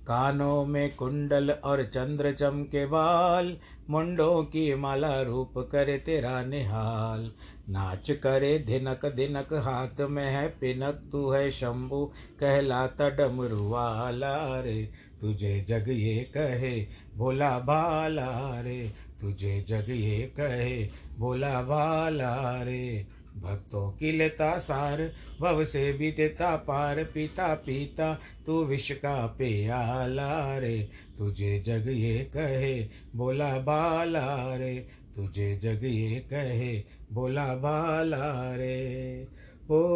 कानों 0.03 0.65
में 0.65 0.97
कुंडल 0.97 1.51
और 1.51 1.85
चंद्र 1.85 2.33
चमके 2.33 2.87
बाल, 2.87 3.57
मुंडों 3.91 4.43
की 4.43 4.75
माला 4.75 5.23
रूप 5.23 5.69
करे 5.73 5.99
तेरा 5.99 6.45
निहाल। 6.45 7.33
नाच 7.71 8.11
करे 8.11 8.59
धिनक 8.59 9.07
धिनक, 9.07 9.53
हाथ 9.53 10.01
में 10.01 10.25
है 10.25 10.49
पिनक, 10.49 11.09
तू 11.13 11.31
है 11.31 11.51
शंभु, 11.51 12.13
कहलाता 12.41 13.11
डमरू 13.11 13.69
वाला 13.69 14.61
रे। 14.61 14.91
तुझे 15.21 15.67
जग 15.69 15.85
ये 15.89 16.31
कहे, 16.37 16.87
भोला 17.17 17.59
भाला 17.59 18.61
रे। 18.61 18.93
तुझे 19.21 19.65
जग 19.69 19.85
ये 19.89 20.33
कहे, 20.41 20.89
भोला 21.19 21.63
भाला 21.63 22.63
रे। 22.63 23.22
भक्तों 23.37 23.91
की 23.91 24.13
लेता 24.13 24.59
सार, 24.59 25.13
भव 25.41 25.65
से 25.65 25.93
भी 25.93 26.13
देता 26.13 26.57
पार, 26.57 27.05
पीता 27.05 27.55
पीता, 27.55 28.21
तू 28.47 28.65
विष 28.65 28.93
का 28.93 29.27
प्याला 29.27 30.59
रे। 30.59 30.89
तुझे 31.19 31.63
जग 31.67 31.85
ये 31.89 32.19
कहे, 32.19 32.89
बोला 33.17 33.59
बाला 33.59 34.57
रे। 34.57 34.89
तुझे 35.17 35.57
जग 35.57 35.85
ये 35.85 36.21
कहे, 36.21 36.83
बोला 37.13 37.55
बाला 37.55 38.57
रे। 38.57 39.29
ओ, 39.71 39.87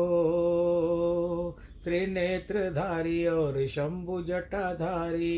त्रिनेत्रधारी 1.84 3.26
और 3.26 3.66
शंभु 3.66 4.22
जटाधारी। 4.22 5.36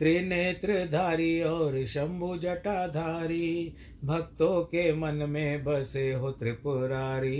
त्रिनेत्रधारी 0.00 1.42
और 1.42 1.86
शंभु 1.86 2.36
जटाधारी, 2.36 3.74
भक्तों 4.04 4.60
के 4.60 4.92
मन 4.94 5.14
में 5.14 5.64
बसे 5.64 6.12
हो 6.12 6.30
त्रिपुरारी। 6.30 7.36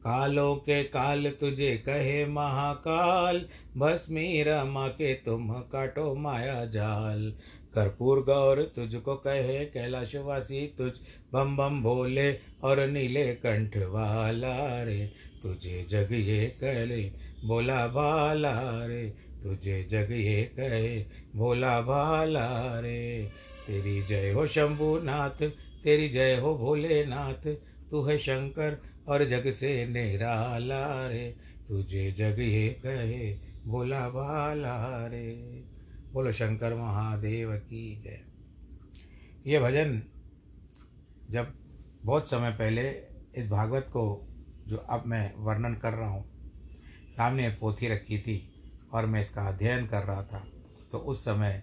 कालों 0.00 0.56
के 0.56 0.84
काल 0.84 1.30
तुझे 1.30 1.76
कहे 1.76 2.26
महाकाल 2.26 3.46
भस्मी 3.76 4.42
रमा 4.42 4.88
के 4.88 5.14
तुम 5.14 5.52
काटो 5.52 6.14
माया 6.14 6.64
जाल। 6.64 7.34
कर्पूर 7.74 8.20
गौर 8.22 8.72
तुझको 8.76 9.14
कहे 9.14 9.64
कैलाशवासी, 9.64 10.74
तुझ 10.78 10.92
बम 11.32 11.56
बम 11.56 11.82
भोले 11.82 12.38
और 12.62 12.86
नीले 12.86 13.34
कंठ 13.34 13.76
वाला 13.76 14.82
रे। 14.82 15.10
तुझे 15.42 15.86
जग 15.90 16.08
ये 16.12 16.46
कहले 16.46 17.12
बोला 17.44 17.86
बाला 17.86 18.86
रे। 18.86 19.25
तुझे 19.46 19.82
जग 19.90 20.08
ये 20.10 20.42
कहे, 20.42 21.04
भोला 21.36 21.80
भाला 21.80 22.80
रे। 22.80 23.30
तेरी 23.66 24.02
जय 24.02 24.32
हो 24.32 24.46
शंभुनाथ, 24.46 25.42
तेरी 25.84 26.08
जय 26.08 26.36
हो 26.36 26.56
भोलेनाथ। 26.58 27.54
तू 27.90 28.02
है 28.02 28.18
शंकर 28.18 28.82
और 29.08 29.24
जग 29.24 29.50
से 29.50 29.86
निराला 29.86 31.08
रे। 31.08 31.36
तुझे 31.68 32.12
जग 32.12 32.36
ये 32.38 32.68
कहे, 32.68 33.38
भोला 33.66 34.08
भाला 34.08 35.06
रे। 35.06 35.62
बोलो 36.12 36.32
शंकर 36.32 36.74
महादेव 36.74 37.56
की 37.56 38.02
जय। 38.02 38.20
ये 39.46 39.58
भजन 39.58 40.02
जब 41.30 41.52
बहुत 42.04 42.30
समय 42.30 42.50
पहले 42.50 42.88
इस 43.36 43.48
भागवत 43.48 43.82
को 43.82 44.28
जो 44.68 44.76
अब 44.76 45.02
मैं 45.06 45.34
वर्णन 45.36 45.74
कर 45.74 45.92
रहा 45.92 46.08
हूँ, 46.08 46.24
सामने 47.10 47.48
पोथी 47.48 47.88
रखी 47.88 48.18
थी। 48.18 48.52
और 48.92 49.06
मैं 49.06 49.20
इसका 49.20 49.42
अध्ययन 49.42 49.86
कर 49.86 50.02
रहा 50.02 50.22
था। 50.22 50.46
तो 50.92 50.98
उस 50.98 51.24
समय 51.24 51.62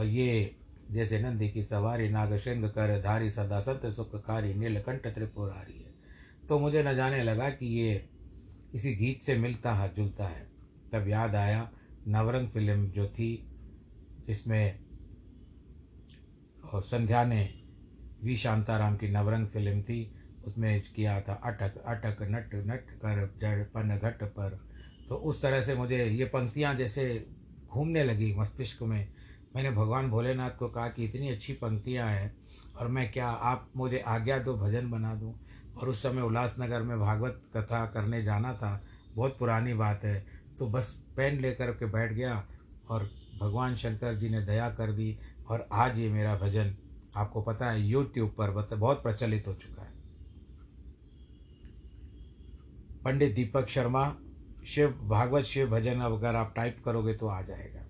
ये 0.00 0.56
जैसे 0.90 1.18
नंदी 1.20 1.48
की 1.50 1.62
सवारी, 1.62 2.08
नागशृंग 2.08 2.64
कर 2.64 3.00
धारी 3.02 3.30
सदा 3.30 3.60
संत 3.60 3.86
सुखकारी 3.86 4.54
नीलकंठ 4.54 5.06
त्रिपुरारी 5.06 5.78
है। 5.78 5.92
तो 6.48 6.58
मुझे 6.58 6.82
न 6.82 6.94
जाने 6.96 7.22
लगा 7.22 7.48
कि 7.50 7.66
ये 7.80 7.94
किसी 8.72 8.94
गीत 8.94 9.22
से 9.22 9.36
मिलता 9.36 9.72
है, 9.74 9.92
जुलता 9.94 10.26
है। 10.26 10.46
तब 10.92 11.08
याद 11.08 11.34
आया, 11.34 11.70
नवरंग 12.08 12.48
फ़िल्म 12.48 12.88
जो 12.90 13.06
थी, 13.08 13.30
जिसमें 14.26 14.78
संध्या 16.74 17.24
ने 17.24 17.48
वी 18.24 18.36
शांताराम 18.36 18.96
की 18.96 19.08
नवरंग 19.08 19.46
फ़िल्म 19.46 19.82
थी, 19.82 20.14
उसमें 20.44 20.80
किया 20.94 21.20
था 21.20 21.34
अटक 21.44 21.76
अटक 21.78 22.22
नट 22.22 22.54
नट 22.66 22.90
कर, 23.04 23.26
जड़ 23.40 23.62
पन 23.74 23.98
घट 23.98 24.22
पर। 24.22 24.58
तो 25.08 25.14
उस 25.14 25.42
तरह 25.42 25.60
से 25.62 25.74
मुझे 25.74 26.04
ये 26.04 26.24
पंक्तियाँ 26.24 26.74
जैसे 26.74 27.26
घूमने 27.70 28.04
लगी 28.04 28.34
मस्तिष्क 28.34 28.82
में। 28.82 29.08
मैंने 29.56 29.70
भगवान 29.70 30.10
भोलेनाथ 30.10 30.50
को 30.50 30.68
कहा 30.68 30.88
कि 30.88 31.04
इतनी 31.04 31.28
अच्छी 31.28 31.52
पंक्तियाँ 31.52 32.08
हैं 32.08 32.36
और 32.78 32.88
मैं 32.88 33.10
क्या 33.12 33.28
आप 33.28 33.68
मुझे 33.76 33.98
आज्ञा 33.98 34.38
दो, 34.38 34.54
भजन 34.54 34.90
बना 34.90 35.14
दूँ? 35.14 35.34
और 35.76 35.88
उस 35.88 36.02
समय 36.02 36.22
उल्लासनगर 36.22 36.82
में 36.82 36.98
भागवत 37.00 37.42
कथा 37.56 37.84
करने 37.86 38.22
जाना 38.22 38.54
था। 38.54 38.80
बहुत 39.14 39.38
पुरानी 39.38 39.74
बात 39.74 40.04
है। 40.04 40.26
तो 40.58 40.66
बस 40.66 40.92
पेन 41.16 41.40
लेकर 41.40 41.70
के 41.70 41.86
बैठ 41.86 42.12
गया 42.12 42.46
और 42.88 43.10
भगवान 43.40 43.76
शंकर 43.76 44.14
जी 44.14 44.28
ने 44.28 44.40
दया 44.40 44.68
कर 44.70 44.92
दी 44.92 45.18
और 45.48 45.68
आज 45.72 45.98
ये 45.98 46.08
मेरा 46.08 46.36
भजन 46.36 46.74
आपको 47.16 47.42
पता 47.42 47.70
है 47.70 47.82
यूट्यूब 47.82 48.34
पर 48.40 48.76
बहुत 48.76 49.02
प्रचलित 49.02 49.46
हो 49.48 49.54
चुका 49.54 49.82
है। 49.82 49.92
पंडित 53.04 53.34
दीपक 53.34 53.68
शर्मा 53.68 54.04
शिव, 54.66 54.88
भागवत 55.02 55.44
शिव 55.44 55.68
भजन 55.70 56.00
अगर 56.02 56.36
आप 56.36 56.52
टाइप 56.56 56.82
करोगे 56.84 57.14
तो 57.14 57.26
आ 57.28 57.40
जाएगा। 57.42 57.84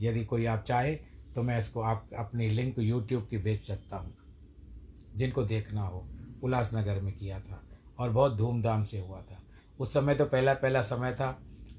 यदि 0.00 0.24
कोई 0.24 0.44
आप 0.46 0.62
चाहे 0.62 0.94
तो 1.34 1.42
मैं 1.42 1.58
इसको 1.58 1.80
आप, 1.82 2.08
अपनी 2.18 2.48
लिंक 2.50 2.78
यूट्यूब 2.78 3.26
की 3.30 3.38
भेज 3.38 3.60
सकता 3.62 3.96
हूँ, 3.96 4.14
जिनको 5.16 5.42
देखना 5.44 5.82
हो। 5.82 6.06
उल्लासनगर 6.44 7.00
में 7.00 7.12
किया 7.14 7.40
था 7.40 7.62
और 7.98 8.10
बहुत 8.10 8.36
धूमधाम 8.36 8.84
से 8.84 8.98
हुआ 9.00 9.20
था। 9.22 9.40
उस 9.78 9.92
समय 9.94 10.14
तो 10.14 10.24
पहला 10.26 10.54
पहला 10.54 10.82
समय 10.82 11.12
था 11.12 11.30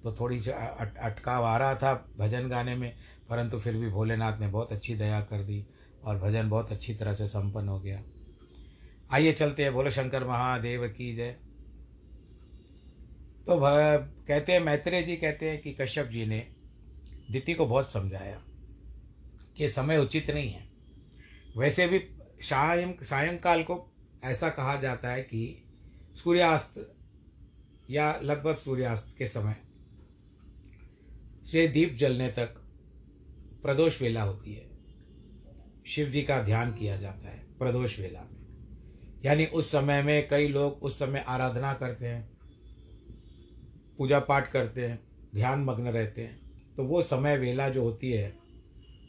तो 0.03 0.11
थोड़ी 0.11 0.39
सी 0.39 0.49
अटकाव 0.49 1.43
आ 1.43 1.55
रहा 1.57 1.75
था 1.75 1.93
भजन 2.17 2.49
गाने 2.49 2.75
में, 2.75 2.93
परंतु 3.29 3.59
फिर 3.59 3.75
भी 3.75 3.89
भोलेनाथ 3.89 4.39
ने 4.39 4.47
बहुत 4.47 4.71
अच्छी 4.71 4.95
दया 4.95 5.19
कर 5.21 5.43
दी 5.43 5.65
और 6.03 6.17
भजन 6.19 6.49
बहुत 6.49 6.71
अच्छी 6.71 6.93
तरह 6.93 7.13
से 7.13 7.27
संपन्न 7.27 7.69
हो 7.69 7.79
गया। 7.79 8.01
आइए 9.09 9.31
चलते 9.33 9.63
हैं 9.63 9.73
भोले 9.73 9.91
शंकर 9.91 10.23
महादेव 10.23 10.87
की 10.87 11.13
जय। 11.15 11.35
तो 13.47 13.59
कहते 13.59 14.51
हैं, 14.51 14.59
मैत्रेय 14.59 15.01
जी 15.01 15.15
कहते 15.15 15.49
हैं 15.49 15.61
कि 15.61 15.71
कश्यप 15.73 16.07
जी 16.07 16.25
ने 16.25 16.39
दिति 17.31 17.53
को 17.53 17.65
बहुत 17.65 17.91
समझाया 17.91 18.41
कि 19.57 19.69
समय 19.69 19.97
उचित 19.97 20.31
नहीं 20.31 20.49
है। 20.49 20.67
वैसे 21.57 21.87
भी 21.87 21.99
सायं, 22.41 22.93
सायंकाल 23.03 23.63
को 23.63 23.95
ऐसा 24.23 24.49
कहा 24.49 24.75
जाता 24.75 25.11
है 25.11 25.21
कि 25.21 25.63
सूर्यास्त 26.15 26.95
या 27.89 28.19
लगभग 28.23 28.57
सूर्यास्त 28.57 29.17
के 29.17 29.27
समय 29.27 29.55
से 31.45 31.67
दीप 31.67 31.93
जलने 31.93 32.29
तक 32.29 32.55
प्रदोष 33.63 34.01
वेला 34.01 34.23
होती 34.23 34.53
है। 34.53 34.69
शिव 35.87 36.09
जी 36.09 36.21
का 36.21 36.41
ध्यान 36.41 36.73
किया 36.73 36.97
जाता 36.97 37.29
है 37.29 37.57
प्रदोष 37.59 37.99
वेला 37.99 38.21
में। 38.21 39.21
यानी 39.25 39.45
उस 39.45 39.71
समय 39.71 40.03
में 40.03 40.27
कई 40.27 40.47
लोग 40.47 40.83
उस 40.83 40.99
समय 40.99 41.23
आराधना 41.27 41.73
करते 41.73 42.07
हैं। 42.07 42.34
पूजा 43.97 44.19
पाठ 44.19 44.51
करते 44.51 44.85
हैं 44.85 44.99
ध्यान 45.35 45.63
मग्न 45.63 45.87
रहते 45.87 46.21
हैं 46.21 46.45
तो 46.77 46.83
वो 46.83 47.01
समय 47.01 47.37
वेला 47.37 47.69
जो 47.69 47.83
होती 47.83 48.11
है, 48.11 48.33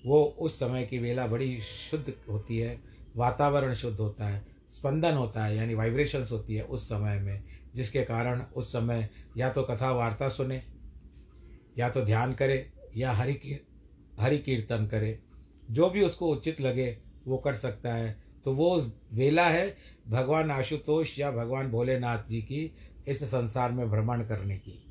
वो 0.07 0.25
उस 0.25 0.59
समय 0.61 0.85
की 0.85 0.99
वेला 0.99 1.27
बड़ी 1.27 1.61
शुद्ध 1.61 2.13
होती 2.29 2.59
है, 2.59 2.81
वातावरण 3.17 3.75
शुद्ध 3.75 3.99
होता 3.99 4.29
है, 4.29 4.47
स्पंदन 4.71 5.15
होता 5.15 5.45
है, 5.45 5.57
यानी 5.57 5.75
वाइब्रेशंस 5.75 6.33
होती 6.33 6.55
है 6.55 6.63
उस 6.63 6.89
समय 6.89 7.19
में, 7.19 7.43
जिसके 7.75 8.03
कारण 8.03 8.43
उस 8.57 8.69
समय 8.69 9.09
या 9.37 9.53
तो 9.53 9.63
कथा 9.63 9.91
वार्ता 9.91 10.29
सुने, 10.29 10.63
या 11.79 11.91
तो 11.91 12.05
ध्यान 12.05 12.35
करे, 12.35 12.71
या 12.97 13.13
हरि 13.13 13.35
की, 13.35 13.67
हरि 14.21 14.39
कीर्तन 14.39 14.87
करे, 14.87 15.19
जो 15.71 15.91
भी 15.91 16.03
उसको 16.03 16.29
उचित 16.29 16.61
लगे, 16.61 16.99
वो 17.27 17.39
कर 17.39 17.55
सकता 17.55 17.95
है। 17.95 18.17
तो 18.45 18.53
वो 18.53 18.87
वेला 19.13 19.49
है, 19.49 19.77
भगवान 20.09 20.51
आशुतोष 20.51 21.19
या 21.19 21.31
भगवान 21.31 21.71
भोलेनाथ 21.71 22.19
जी 22.29 22.43
की 22.43 22.75
इस 23.07 23.23
संसार 23.25 23.73
में 23.73 23.89
भ्रमण 23.91 24.23
करने 24.25 24.57
की। 24.59 24.83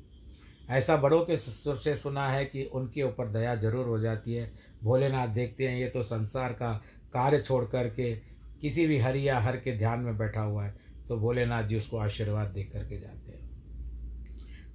ऐसा 0.70 0.96
बड़ों 0.96 1.20
के 1.20 1.36
से 1.36 1.94
सुना 1.96 2.28
है 2.28 2.44
कि 2.44 2.64
उनके 2.64 3.02
ऊपर 3.02 3.28
दया 3.28 3.54
ज़रूर 3.56 3.86
हो 3.86 3.98
जाती 3.98 4.34
है। 4.34 4.50
भोलेनाथ 4.84 5.28
देखते 5.28 5.68
हैं, 5.68 5.78
ये 5.78 5.88
तो 5.88 6.02
संसार 6.02 6.52
का 6.52 6.72
कार्य 7.12 7.40
छोड़ 7.40 7.64
कर 7.64 7.88
के 7.90 8.14
किसी 8.62 8.86
भी 8.86 8.98
हरि 8.98 9.28
या 9.28 9.38
हर 9.38 9.56
के 9.56 9.76
ध्यान 9.78 10.00
में 10.00 10.16
बैठा 10.18 10.40
हुआ 10.40 10.64
है 10.64 10.74
तो 11.08 11.16
भोलेनाथ 11.16 11.64
जी 11.64 11.76
उसको 11.76 11.96
आशीर्वाद 11.98 12.48
दे 12.48 12.62
करके 12.64 13.00
जाते 13.00 13.32
हैं। 13.32 13.44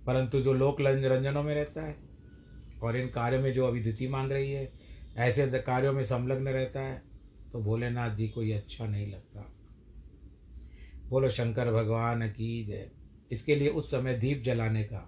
परंतु 0.06 0.42
जो 0.42 0.54
लोक 0.54 0.82
रंजनों 0.82 1.44
में 1.44 1.54
रहता 1.56 1.86
है 1.86 1.96
और 2.84 2.98
इन 2.98 3.08
कार्यों 3.08 3.42
में 3.42 3.54
जो 3.54 3.66
अभी 3.68 3.82
द्वितीय 3.82 4.10
मांग 4.10 4.32
रही 4.32 4.52
है, 4.52 4.72
ऐसे 5.18 5.48
कार्यों 5.60 5.94
में 5.94 6.04
संलग्न 6.04 6.48
रहता 6.50 6.82
है 6.82 7.02
तो 7.54 7.62
भोलेनाथ 7.62 8.16
जी 8.16 8.28
को 8.28 8.44
ये 8.44 8.54
अच्छा 8.54 8.86
नहीं 8.88 9.12
लगता। 9.12 9.48
बोलो, 11.06 11.30
शंकर 11.30 11.72
भगवान 11.74 12.28
की 12.30 12.66
जय। 12.66 12.90
इसके 13.32 13.56
लिए 13.56 13.68
उस 13.70 13.92
समय 13.92 14.14
दीप 14.14 14.42
जलाने 14.44 14.84
का, 14.84 15.08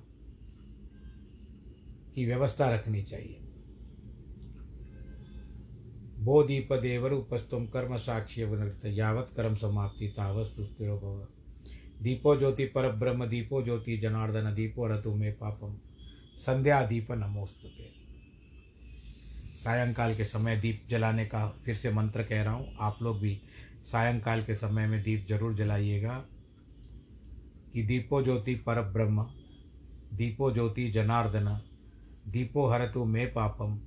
की 2.15 2.25
व्यवस्था 2.25 2.69
रखनी 2.69 3.01
चाहिए। 3.03 3.39
बो 6.19 6.41
दीप 6.43 6.73
देवर 6.73 7.11
उपस्तुम 7.11 7.65
कर्म 7.67 7.95
साक्ष्य 7.97 8.45
वनृत 8.45 8.81
यावत 8.85 9.33
कर्म 9.35 9.55
समाप्ति 9.55 10.07
तावत 10.07 10.45
सुस्थिरो 10.45 10.97
भव। 10.97 11.27
दीपो 12.03 12.35
ज्योति 12.35 12.65
पर 12.65 12.89
ब्रह्म 12.91 13.25
दीपो 13.25 13.61
ज्योति 13.63 13.97
जनार्दन, 13.97 14.53
दीपो 14.55 14.87
रतु 14.87 15.13
में 15.15 15.33
पापम। 15.33 15.75
संध्या 16.37 16.81
दीप 16.85 17.11
नमोस्तुते 17.11 17.91
सायंकाल 19.63 20.15
के 20.15 20.25
समय 20.25 20.55
दीप 20.57 20.81
जलाने 20.89 21.25
का 21.25 21.47
फिर 21.65 21.75
से 21.75 21.91
मंत्र 21.91 22.23
कह 22.23 22.41
रहा 22.43 22.53
हूँ। 22.53 22.75
आप 22.79 22.97
लोग 23.01 23.19
भी 23.19 23.39
सायंकाल 23.85 24.43
के 24.43 24.55
समय 24.55 24.87
में 24.87 25.01
दीप 25.03 25.25
ज़रूर 25.29 25.53
जलाइएगा। 25.55 26.23
कि 27.73 27.83
दीपो 27.83 28.23
ज्योति 28.23 28.55
पर 28.55 28.81
ब्रह्म 28.81 29.27
दीपो 30.13 30.51
ज्योति 30.51 30.91
जनार्दन, 30.91 31.61
दीपो 32.27 32.65
हरतु 32.65 33.05
मे 33.05 33.25
पापम, 33.25 33.79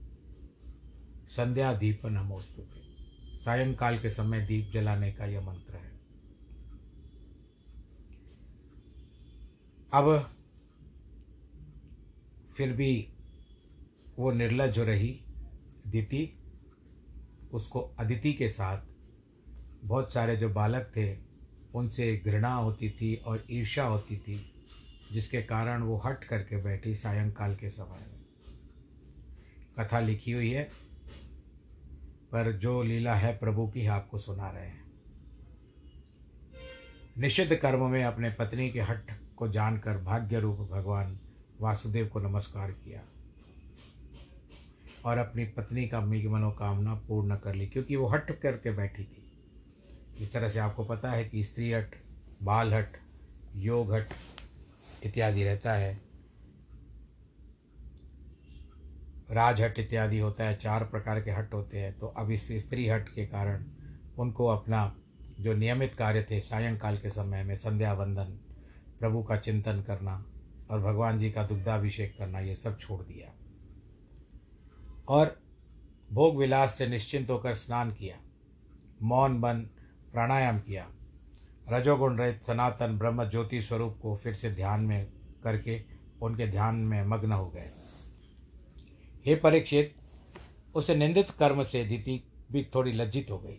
संध्या 1.28 1.72
दीप 1.72 2.06
नमोस्तु। 2.06 2.62
सायंकाल 3.36 3.98
के 3.98 4.10
समय 4.10 4.46
दीप 4.46 4.70
जलाने 4.74 5.12
का 5.12 5.24
यह 5.24 5.40
मंत्र 5.40 5.74
है। 5.74 6.00
अब 9.92 10.30
फिर 12.56 12.72
भी 12.72 13.12
वो 14.18 14.32
निर्लज 14.32 14.78
रही 14.78 15.20
दिति, 15.86 16.38
उसको 17.52 17.80
अदिति 17.80 18.32
के 18.32 18.48
साथ 18.48 18.86
बहुत 19.84 20.12
सारे 20.12 20.36
जो 20.36 20.48
बालक 20.48 20.92
थे 20.96 21.25
उनसे 21.76 22.16
घृणा 22.26 22.54
होती 22.54 22.90
थी 22.90 23.14
और 23.16 23.44
ईर्षा 23.50 23.84
होती 23.84 24.16
थी, 24.16 24.52
जिसके 25.12 25.42
कारण 25.42 25.82
वो 25.82 25.96
हट 25.96 26.24
करके 26.24 26.56
बैठी 26.56 26.94
सायंकाल 26.94 27.54
के 27.54 27.68
समय 27.68 28.06
में। 28.06 28.24
कथा 29.78 30.00
लिखी 30.00 30.32
हुई 30.32 30.50
है, 30.50 30.62
पर 32.32 32.52
जो 32.52 32.82
लीला 32.82 33.14
है 33.14 33.36
प्रभु 33.36 33.66
की 33.66 33.86
आपको 33.86 34.18
सुना 34.18 34.50
रहे 34.50 34.66
हैं। 34.66 34.84
निषिद्ध 37.18 37.56
कर्म 37.56 37.86
में 37.90 38.04
अपने 38.04 38.30
पत्नी 38.30 38.70
के 38.70 38.80
हट 38.80 39.10
को 39.36 39.48
जानकर 39.48 39.98
भाग्य 39.98 40.40
रूप 40.40 40.58
भगवान 40.58 41.18
वासुदेव 41.60 42.08
को 42.08 42.20
नमस्कार 42.20 42.70
किया 42.70 43.00
और 45.04 45.18
अपनी 45.18 45.44
पत्नी 45.44 45.88
का 45.88 46.00
मनोकामना 46.00 46.94
पूर्ण 46.94 47.36
कर 47.36 47.54
ली, 47.54 47.66
क्योंकि 47.66 47.96
वो 47.96 48.08
हट 48.08 48.40
करके 48.40 48.70
बैठी 48.70 49.04
थी। 49.04 49.25
जिस 50.18 50.32
तरह 50.32 50.48
से 50.48 50.58
आपको 50.58 50.84
पता 50.84 51.10
है 51.10 51.24
कि 51.24 51.44
स्त्री 51.44 51.72
हट, 51.72 51.94
बाल 52.42 52.74
हट, 52.74 52.96
योग 53.54 53.94
हट, 53.94 54.08
इत्यादि 55.04 55.44
रहता 55.44 55.72
है। 55.72 56.00
राजहट 59.30 59.78
इत्यादि 59.78 60.18
होता 60.18 60.44
है, 60.44 60.56
चार 60.56 60.84
प्रकार 60.84 61.22
के 61.22 61.30
हट 61.30 61.54
होते 61.54 61.78
हैं। 61.78 61.96
तो 61.96 62.06
अब 62.06 62.30
इस 62.30 62.52
स्त्री 62.52 62.88
हट 62.88 63.08
के 63.08 63.26
कारण 63.26 63.64
उनको 64.18 64.46
अपना 64.46 64.96
जो 65.40 65.54
नियमित 65.54 65.94
कार्य 65.94 66.26
थे, 66.30 66.40
सायंकाल 66.40 66.98
के 66.98 67.10
समय 67.10 67.44
में 67.44 67.54
संध्या 67.54 67.92
वंदन, 67.92 68.38
प्रभु 69.00 69.22
का 69.22 69.36
चिंतन 69.36 69.82
करना 69.82 70.26
और 70.70 70.80
भगवान 70.80 71.18
जी 71.18 71.30
का 71.30 71.46
दुग्धाभिषेक 71.46 72.18
करना, 72.18 72.40
ये 72.40 72.54
सब 72.54 72.78
छोड़ 72.78 73.02
दिया। 73.02 73.32
और 75.08 75.42
भोग 76.12 76.36
विलास 76.36 76.74
से 76.74 76.86
निश्चिंत 76.86 77.30
होकर 77.30 77.54
स्नान 77.54 77.92
किया। 77.92 78.16
मौन, 79.02 79.40
बन 79.40 79.70
प्राणायाम 80.16 80.60
किया। 80.60 80.88
रजोगुण 81.72 82.18
रहित 82.18 82.42
सनातन 82.42 82.98
ब्रह्म 82.98 83.24
ज्योति 83.24 83.62
स्वरूप 83.62 83.98
को 84.02 84.16
फिर 84.16 84.34
से 84.34 84.50
ध्यान 84.50 84.80
में 84.80 85.06
करके 85.44 85.84
उनके 86.22 86.46
ध्यान 86.46 86.74
में 86.74 87.06
मग्न 87.06 87.32
हो 87.32 87.48
गए। 87.48 87.70
हे 89.26 89.36
परीक्षित, 89.36 89.94
उसे 90.74 90.94
निंदित 90.94 91.30
कर्म 91.30 91.62
से 91.62 91.84
दीति 91.84 92.28
भी 92.52 92.66
थोड़ी 92.74 92.92
लज्जित 92.92 93.30
हो 93.30 93.38
गई। 93.38 93.58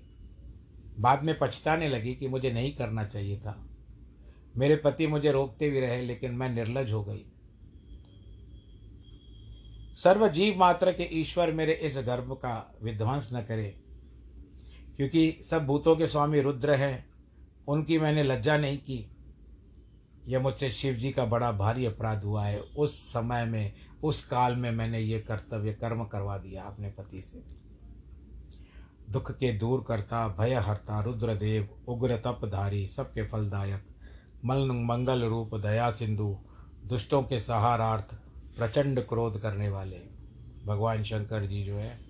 बाद 0.99 1.23
में 1.23 1.39
पछताने 1.41 1.89
लगी 1.89 2.15
कि 2.15 2.27
मुझे 2.27 2.51
नहीं 2.51 2.75
करना 2.75 3.05
चाहिए 3.05 3.39
था। 3.39 3.67
मेरे 4.57 4.75
पति 4.75 5.07
मुझे 5.07 5.31
रोकते 5.31 5.69
भी 5.69 5.79
रहे, 5.79 6.01
लेकिन 6.01 6.31
मैं 6.31 6.49
निर्लज 6.49 6.91
हो 6.91 7.03
गई। 7.03 7.25
सर्व 9.95 10.27
जीव 10.27 10.57
मात्र 10.57 10.91
के 10.91 11.03
ईश्वर 11.03 11.51
मेरे 11.51 11.73
इस 11.73 11.97
गर्भ 11.97 12.33
का 12.33 12.77
विध्वंस 12.83 13.29
न 13.33 13.41
करे 13.41 13.79
क्योंकि 14.97 15.31
सब 15.31 15.65
भूतों 15.65 15.95
के 15.95 16.07
स्वामी 16.07 16.41
रुद्र 16.41 16.71
हैं, 16.71 17.09
उनकी 17.67 17.99
मैंने 17.99 18.23
लज्जा 18.23 18.57
नहीं 18.57 18.77
की। 18.77 19.11
यह 20.27 20.39
मुझसे 20.39 20.71
शिव 20.71 20.93
जी 20.93 21.11
का 21.11 21.25
बड़ा 21.25 21.51
भारी 21.51 21.85
अपराध 21.85 22.23
हुआ 22.23 22.45
है। 22.45 22.59
उस 22.59 23.13
समय 23.13 23.45
में, 23.45 23.73
उस 24.03 24.25
काल 24.25 24.55
में 24.55 24.71
मैंने 24.71 24.99
ये 24.99 25.19
कर्तव्य 25.19 25.73
कर्म 25.73 26.05
करवा 26.05 26.37
दिया 26.37 26.63
अपने 26.63 26.89
पति 26.89 27.21
से। 27.21 27.43
दुख 29.09 29.31
के 29.31 29.53
दूर 29.53 29.85
करता, 29.87 30.27
भय 30.27 30.53
हरता, 30.53 30.99
रुद्रदेव, 30.99 31.69
उग्र 31.87 32.15
तपधारी, 32.15 32.87
सबके 32.87 33.27
फलदायक, 33.27 33.87
मल 34.45 34.71
मंगल 34.71 35.23
रूप, 35.23 35.55
दया 35.55 35.91
सिंधु, 35.91 36.37
दुष्टों 36.85 37.23
के 37.23 37.39
सहारार्थ, 37.39 38.15
प्रचंड 38.57 38.99
क्रोध 38.99 39.41
करने 39.41 39.69
वाले। 39.69 39.99
भगवान 40.65 41.03
शंकर 41.03 41.45
जी 41.45 41.63
जो 41.63 41.75
है 41.75 42.06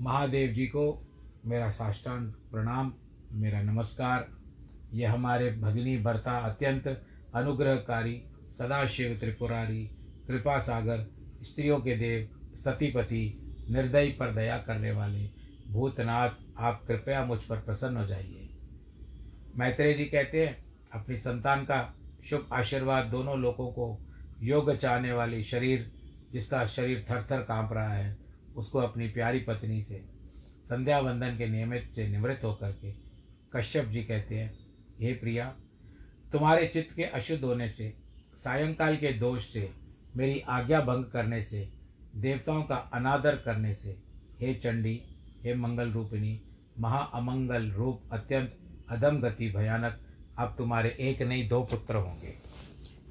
महादेव 0.00 0.52
जी 0.52 0.66
को 0.66 1.06
मेरा 1.46 1.70
साष्टांग 1.70 2.32
प्रणाम, 2.32 2.92
मेरा 3.32 3.62
नमस्कार। 3.62 4.28
ये 4.92 5.06
हमारे 5.06 5.50
भगिनी 5.50 5.98
भरता 5.98 6.32
अत्यंत 6.38 7.06
अनुग्रहकारी 7.34 8.22
सदाशिव 8.58 9.16
त्रिपुरारी 9.20 9.90
कृपा 10.28 10.58
सागर, 10.58 11.06
स्त्रियों 11.42 11.80
के 11.80 11.96
देव, 11.96 12.28
सतीपति, 12.56 13.38
निर्दयी 13.70 14.12
पर 14.12 14.34
दया 14.34 14.58
करने 14.58 14.90
वाले 14.90 15.30
भूतनाथ, 15.68 16.30
आप 16.58 16.84
कृपया 16.88 17.24
मुझ 17.24 17.42
पर 17.42 17.56
प्रसन्न 17.56 17.96
हो 17.96 18.06
जाइए। 18.06 18.50
मैत्रेय 19.56 19.94
जी 19.94 20.04
कहते 20.04 20.46
हैं, 20.46 20.64
अपनी 20.92 21.16
संतान 21.16 21.64
का 21.64 21.94
शुभ 22.24 22.48
आशीर्वाद 22.52 23.06
दोनों 23.06 23.38
लोगों 23.38 23.70
को 23.70 24.00
योग 24.42 24.76
चाहने 24.76 25.12
वाली 25.12 25.42
शरीर, 25.42 25.92
जिसका 26.32 26.66
शरीर 26.66 27.06
थर 27.10 27.22
थर 27.22 27.42
काँप 27.42 27.72
रहा 27.72 27.92
है 27.92 28.27
उसको 28.58 28.78
अपनी 28.78 29.08
प्यारी 29.08 29.38
पत्नी 29.38 29.82
से 29.82 30.04
संध्या 30.64 30.98
वंदन 30.98 31.36
के 31.38 31.48
नियमित 31.48 31.90
से 31.94 32.08
निवृत्त 32.08 32.44
होकर 32.44 32.72
के 32.72 32.92
कश्यप 33.56 33.84
जी 33.84 34.02
कहते 34.04 34.34
हैं, 34.34 34.58
हे 35.00 35.12
प्रिया, 35.12 35.46
तुम्हारे 36.32 36.66
चित्त 36.66 36.94
के 36.96 37.02
अशुद्ध 37.02 37.44
होने 37.44 37.68
से, 37.68 37.94
सायंकाल 38.36 38.96
के 38.96 39.12
दोष 39.12 39.46
से, 39.52 39.70
मेरी 40.16 40.40
आज्ञा 40.40 40.80
भंग 40.80 41.04
करने 41.04 41.42
से, 41.42 41.68
देवताओं 42.16 42.62
का 42.62 42.76
अनादर 42.76 43.36
करने 43.36 43.74
से, 43.74 43.90
हे 44.40 44.54
चंडी, 44.54 45.02
हे 45.42 45.54
मंगल 45.54 45.90
रूपिणी, 45.90 46.40
महा 46.78 46.98
अमंगल 46.98 47.70
रूप 47.70 48.02
अत्यंत 48.12 48.58
अधम 48.88 49.20
गति 49.20 49.50
भयानक, 49.50 50.00
अब 50.38 50.54
तुम्हारे 50.58 50.96
एक 51.00 51.22
नहीं, 51.22 51.48
दो 51.48 51.62
पुत्र 51.62 51.94
होंगे। 51.94 52.34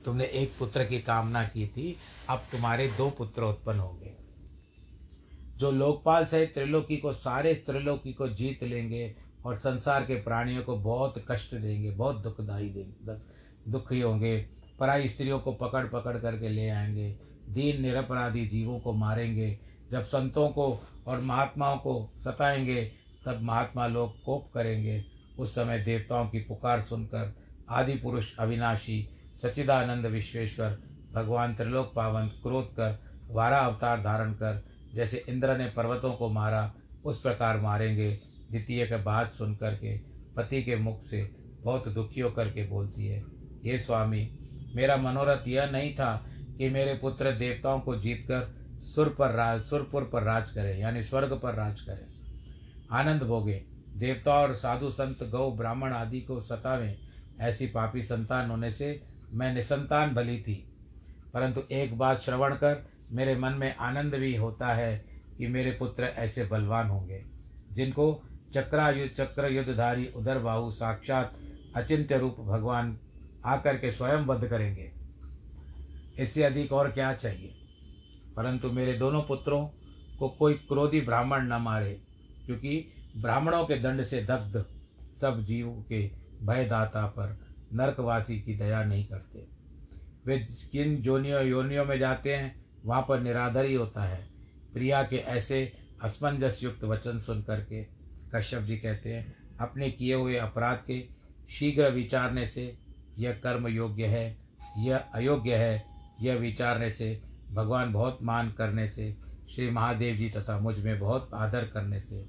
तुमने 0.05 0.23
एक 0.23 0.51
पुत्र 0.59 0.85
की 0.85 0.99
कामना 0.99 1.43
की 1.43 1.67
थी, 1.67 1.97
अब 2.29 2.37
तुम्हारे 2.51 2.87
दो 2.87 3.09
पुत्र 3.09 3.43
उत्पन्न 3.43 3.79
होंगे। 3.79 4.16
जो 5.57 5.71
लोकपाल 5.71 6.25
सहित 6.25 6.53
त्रिलोकी 6.53 6.97
को, 6.97 7.13
सारे 7.13 7.53
त्रिलोकी 7.53 8.13
को 8.13 8.29
जीत 8.29 8.63
लेंगे 8.63 9.15
और 9.45 9.57
संसार 9.57 10.05
के 10.05 10.15
प्राणियों 10.15 10.63
को 10.63 10.77
बहुत 10.77 11.25
कष्ट 11.31 11.55
देंगे, 11.55 11.91
बहुत 11.91 12.15
दुखदाई 12.15 12.69
देंगे 12.69 13.19
दुखी 13.71 14.01
होंगे। 14.01 14.49
पराई 14.79 15.07
स्त्रियों 15.07 15.39
को 15.39 15.53
पकड़ 15.53 15.87
पकड़ 15.87 16.17
करके 16.17 16.49
ले 16.49 16.69
आएँगे, 16.69 17.19
दीन 17.49 17.81
निरपराधी 17.81 18.47
जीवों 18.47 18.79
को 18.79 18.93
मारेंगे। 18.93 19.59
जब 19.91 20.03
संतों 20.03 20.49
को 20.49 20.79
और 21.07 21.21
महात्माओं 21.21 21.77
को 21.77 22.13
सताएँगे, 22.17 22.91
तब 23.25 23.41
महात्मा 23.41 23.87
लोग 23.87 24.23
कोप 24.23 24.51
करेंगे। 24.53 25.05
उस 25.39 25.55
समय 25.55 25.79
देवताओं 25.79 26.29
की 26.29 26.39
पुकार 26.39 26.81
सुनकर 26.81 27.35
आदि 27.69 27.93
पुरुष 27.93 28.37
अविनाशी 28.37 29.09
सचिदानंद 29.35 30.05
विश्वेश्वर, 30.05 30.77
भगवान 31.13 31.55
त्रिलोक 31.55 31.93
पावन 31.95 32.27
क्रोध 32.27 32.67
कर, 32.67 32.99
वारा 33.27 33.59
अवतार 33.59 34.01
धारण 34.01 34.33
कर 34.33 34.76
जैसे 34.97 35.23
इंद्र 35.29 35.57
ने 35.57 35.65
पर्वतों 35.65 36.13
को 36.13 36.29
मारा, 36.29 36.73
उस 37.05 37.21
प्रकार 37.21 37.59
मारेंगे। 37.59 38.11
द्वितीय 38.51 38.85
का 38.87 38.97
बात 38.97 39.31
सुन 39.31 39.55
करके 39.55 39.97
पति 40.35 40.63
के 40.63 40.75
मुख 40.75 41.03
से 41.03 41.23
बहुत 41.61 41.87
दुखी 41.87 42.21
होकर 42.21 42.49
के 42.49 42.67
बोलती 42.67 43.07
है 43.07 43.23
ये 43.65 43.79
स्वामी, 43.79 44.39
मेरा 44.75 44.97
मनोरथ 44.97 45.47
यह 45.47 45.65
नहीं 45.65 45.93
था 45.95 46.25
कि 46.57 46.69
मेरे 46.69 46.93
पुत्र 46.93 47.31
देवताओं 47.31 47.79
को 47.79 47.95
जीतकर 47.95 48.55
सुर 48.79 49.09
पर 49.09 49.31
राज 49.31 49.61
सुरपुर 49.61 50.03
पर 50.03 50.23
राज 50.23 50.49
करें, 50.49 50.79
यानी 50.79 51.03
स्वर्ग 51.03 51.39
पर 51.43 51.53
राज 51.53 51.81
करें। 51.81 52.05
आनंद 52.91 53.23
भोगे। 53.23 53.63
देवता 53.95 54.33
और 54.33 54.53
साधु 54.55 54.89
संत 54.89 55.23
गौ 55.23 55.51
ब्राह्मण 55.51 55.93
आदि 55.93 56.21
को 56.21 56.39
सतावें। 56.39 56.97
ऐसी 57.39 57.67
पापी 57.67 58.01
संतान 58.01 58.49
होने 58.49 58.71
से 58.71 59.01
मैं 59.33 59.53
निसंतान 59.53 60.13
भली 60.13 60.41
थी। 60.41 60.55
परंतु 61.33 61.61
एक 61.71 61.97
बात 61.97 62.19
श्रवण 62.19 62.55
कर 62.55 62.96
मेरे 63.11 63.35
मन 63.35 63.51
में 63.51 63.75
आनंद 63.75 64.15
भी 64.15 64.35
होता 64.35 64.73
है 64.73 65.05
कि 65.37 65.47
मेरे 65.47 65.71
पुत्र 65.71 66.03
ऐसे 66.03 66.45
बलवान 66.45 66.87
होंगे। 66.87 67.25
जिनको 67.71 68.23
चक्रायुद्ध 68.53 69.11
चक्र 69.17 69.51
युद्धधारी 69.51 70.07
उधर 70.15 70.39
बाहु 70.39 70.71
साक्षात 70.71 71.39
अचिंत्य 71.75 72.17
रूप 72.17 72.35
भगवान 72.39 72.99
आकर 73.45 73.77
के 73.77 73.91
स्वयं 73.91 74.17
वध 74.17 74.47
करेंगे। 74.47 74.91
इससे 76.19 76.43
अधिक 76.43 76.71
और 76.71 76.91
क्या 76.91 77.13
चाहिए? 77.13 77.53
परंतु 78.35 78.71
मेरे 78.71 78.93
दोनों 78.93 79.21
पुत्रों 79.21 79.67
को 80.19 80.29
कोई 80.29 80.53
क्रोधी 80.53 81.01
ब्राह्मण 81.01 81.41
न 81.41 81.53
मारे, 81.53 82.01
क्योंकि 82.45 82.93
ब्राह्मणों 83.17 83.65
के 83.65 83.75
दंड 83.75 84.01
से 84.01 84.23
दग्ध 84.23 84.65
सब 85.15 85.41
जीव 85.41 85.85
के 85.89 86.11
भयदाता 86.43 87.07
पर 87.07 87.39
नरकवासी 87.73 88.41
की 88.41 88.55
दया 88.55 88.83
नहीं 88.83 89.05
करते। 89.05 89.47
वे 90.25 90.39
किन 90.71 91.01
जोनियों, 91.01 91.45
योनियों 91.45 91.85
में 91.85 91.99
जाते 91.99 92.35
हैं? 92.35 92.66
वहाँ 92.87 93.05
पर 93.09 93.19
निराधर 93.19 93.65
ही 93.65 93.73
होता 93.73 94.03
है। 94.03 94.27
प्रिया 94.73 95.03
के 95.03 95.15
ऐसे 95.15 95.73
असमंजस 96.03 96.59
युक्त 96.63 96.83
वचन 96.83 97.19
सुन 97.19 97.41
करके 97.41 97.83
कश्यप 98.35 98.61
जी 98.61 98.77
कहते 98.77 99.13
हैं, 99.13 99.35
अपने 99.59 99.91
किए 99.91 100.13
हुए 100.13 100.35
अपराध 100.35 100.77
के 100.87 101.07
शीघ्र 101.49 101.89
विचारने 101.89 102.45
से 102.45 102.77
यह 103.17 103.33
कर्म 103.33 103.67
योग्य 103.67 104.05
है, 104.05 104.37
यह 104.77 104.97
अयोग्य 104.97 105.55
है, 105.55 105.85
यह 106.21 106.35
विचारने 106.35 106.89
से, 106.91 107.21
भगवान 107.51 107.93
बहुत 107.93 108.19
मान 108.23 108.51
करने 108.51 108.87
से, 108.87 109.17
श्री 109.55 109.69
महादेव 109.69 110.15
जी 110.15 110.29
तथा 110.29 110.59
मुझमें 110.59 110.99
बहुत 110.99 111.31
आदर 111.33 111.65
करने 111.65 111.99
से। 111.99 112.25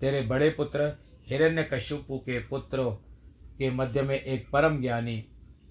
तेरे 0.00 0.20
बड़े 0.22 0.50
पुत्र 0.50 0.92
हिरण्य 1.28 1.62
कश्यपु 1.62 2.18
के 2.18 2.38
पुत्रों 2.38 2.90
के 3.58 3.70
मध्य 3.70 4.02
में 4.02 4.20
एक 4.20 4.50
परम 4.50 4.80
ज्ञानी 4.80 5.24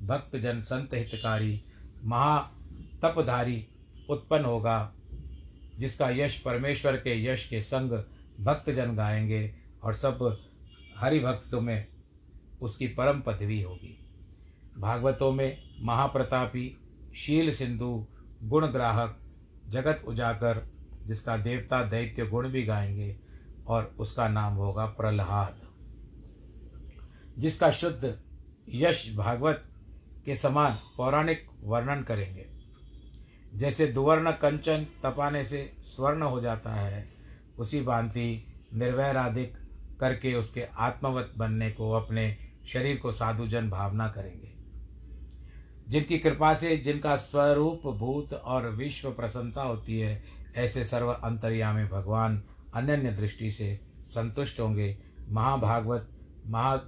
भक्त 0.03 0.35
जन 0.35 0.61
संत 0.61 0.93
हितकारी 0.93 1.63
महातपधारी 2.03 3.67
उत्पन्न 4.09 4.45
होगा, 4.45 4.93
जिसका 5.79 6.09
यश 6.09 6.39
परमेश्वर 6.39 6.97
के 6.97 7.23
यश 7.25 7.47
के 7.47 7.61
संग 7.61 7.91
भक्त 8.39 8.69
जन 8.69 8.95
गाएँगे 8.95 9.55
और 9.83 9.93
सब 9.93 10.43
हरि 10.97 11.19
भक्तों 11.19 11.61
में 11.61 11.87
उसकी 12.61 12.87
परम 12.87 13.21
पदवी 13.21 13.61
होगी। 13.61 13.95
भागवतों 14.77 15.31
में 15.31 15.57
महाप्रतापी, 15.81 16.77
शील 17.15 17.53
सिंधु, 17.53 18.07
गुण 18.43 18.67
ग्राहक, 18.67 19.19
जगत 19.69 20.03
उजागर, 20.07 20.65
जिसका 21.07 21.37
देवता 21.37 21.83
दैत्य 21.83 22.25
गुण 22.25 22.49
भी 22.49 22.63
गाएँगे 22.63 23.19
और 23.67 23.95
उसका 23.99 24.27
नाम 24.27 24.53
होगा 24.53 24.85
प्रहलाद, 24.85 25.61
जिसका 27.37 27.71
शुद्ध 27.71 28.17
यश 28.69 29.13
भागवत 29.15 29.63
के 30.25 30.35
समान 30.35 30.77
पौराणिक 30.97 31.47
वर्णन 31.63 32.03
करेंगे। 32.03 32.58
जैसे 33.55 33.87
दुवर्ण 33.87 34.31
कंचन 34.31 34.85
तपाने 35.03 35.43
से 35.43 35.73
स्वर्ण 35.79 36.23
हो 36.23 36.41
जाता 36.41 36.71
है, 36.71 37.09
उसी 37.59 37.81
भांति 37.81 38.45
निर्वैराधिक 38.73 39.53
करके 39.99 40.35
उसके 40.35 40.63
आत्मवत 40.63 41.33
बनने 41.37 41.71
को, 41.71 41.91
अपने 41.91 42.37
शरीर 42.67 42.97
को 42.97 43.11
साधुजन 43.11 43.69
भावना 43.69 44.07
करेंगे। 44.07 44.59
जिनकी 45.89 46.19
कृपा 46.19 46.53
से 46.53 46.77
जिनका 46.77 47.15
स्वरूप 47.15 47.87
भूत 47.87 48.33
और 48.33 48.69
विश्व 48.69 49.11
प्रसन्नता 49.11 49.61
होती 49.61 49.99
है, 49.99 50.23
ऐसे 50.55 50.83
सर्व 50.83 51.11
अंतरिया 51.11 51.73
में 51.73 51.89
भगवान 51.89 52.43
अनन्य 52.73 53.11
दृष्टि 53.11 53.51
से 53.51 53.79
संतुष्ट 54.05 54.59
होंगे। 54.59 54.97
महाभागवत, 55.29 56.09
महा, 56.47 56.81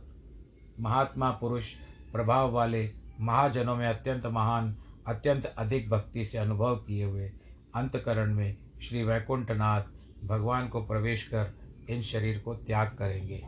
महात्मा 0.80 1.32
पुरुष, 1.32 1.74
प्रभाव 2.12 2.52
वाले 2.52 2.92
महाजनों 3.20 3.76
में 3.76 3.88
अत्यंत 3.88 4.26
महान 4.26 4.81
अत्यंत 5.08 5.46
अधिक 5.46 5.90
भक्ति 5.90 6.26
से 6.26 6.38
अनुभव 6.38 6.76
किए 6.76 7.06
हुए 7.06 7.32
अंतकरण 7.76 8.34
में 8.36 8.58
श्री 8.82 9.04
वैकुंठनाथ 9.04 9.84
भगवान 10.26 10.68
को 10.68 10.82
प्रवेश 10.82 11.24
कर 11.24 11.54
इन 11.90 12.02
शरीर 12.02 12.40
को 12.40 12.54
त्याग 12.56 12.88
करेंगे। 12.88 13.44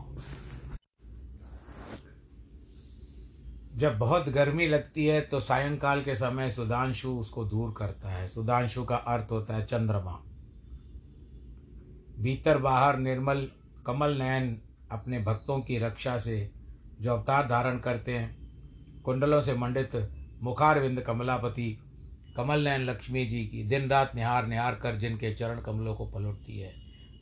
जब 3.76 3.98
बहुत 3.98 4.28
गर्मी 4.28 4.66
लगती 4.66 5.06
है 5.06 5.20
तो 5.20 5.40
सायंकाल 5.40 6.02
के 6.02 6.16
समय 6.16 6.50
सुधांशु 6.50 7.10
उसको 7.10 7.44
दूर 7.44 7.74
करता 7.76 8.08
है। 8.08 8.28
सुधांशु 8.28 8.84
का 8.84 8.96
अर्थ 8.96 9.30
होता 9.30 9.56
है 9.56 9.66
चंद्रमा। 9.66 10.12
भीतर 12.18 12.58
बाहर 12.58 12.98
निर्मल, 12.98 13.48
कमल 13.86 14.18
नयन 14.18 14.60
अपने 14.92 15.18
भक्तों 15.18 15.60
की 15.60 15.78
रक्षा 15.78 16.18
से 16.18 16.50
जो 17.00 17.12
अवतार 17.12 17.48
धारण 17.48 17.78
करते 17.78 18.12
हैं, 18.12 18.36
कुंडलों 19.02 19.40
से 19.40 19.54
मंडित 19.54 19.94
मुखारविंद 20.44 21.00
कमलापति 21.00 21.78
कमल 22.36 22.68
नयन 22.68 22.80
लक्ष्मी 22.80 23.26
जी 23.26 23.46
की 23.46 23.62
दिन 23.62 23.88
रात 23.88 24.14
निहार 24.14 24.46
निहार 24.46 24.74
कर 24.74 24.96
जिनके 24.96 25.34
चरण 25.34 25.60
कमलों 25.60 25.94
को 25.94 26.06
पलटती 26.06 26.60
है। 26.60 26.74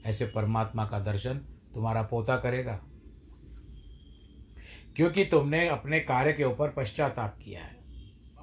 ऐसे 0.07 0.27
परमात्मा 0.27 0.87
का 0.87 1.01
दर्शन 1.01 1.35
तुम्हारा 1.75 2.03
पोता 2.03 2.37
करेगा। 2.37 2.81
क्योंकि 4.97 5.25
तुमने 5.25 5.69
अपने 5.69 6.01
कार्य 6.01 6.33
के 6.33 6.45
ऊपर 6.45 6.69
पश्चाताप 6.71 7.39
किया 7.45 7.65
है। 7.65 7.75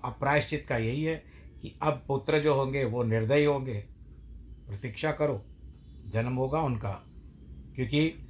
अब 0.05 0.15
प्रायश्चित 0.19 0.65
का 0.69 0.77
यही 0.77 1.03
है 1.03 1.23
कि 1.61 1.79
अब 1.83 2.03
पुत्र 2.07 2.39
जो 2.39 2.53
होंगे 2.53 2.85
वो 2.85 3.03
निर्दयी 3.03 3.45
होंगे। 3.45 3.79
प्रतीक्षा 4.67 5.11
करो, 5.11 5.45
जन्म 6.07 6.33
होगा 6.33 6.61
उनका, 6.61 7.03
क्योंकि 7.75 8.27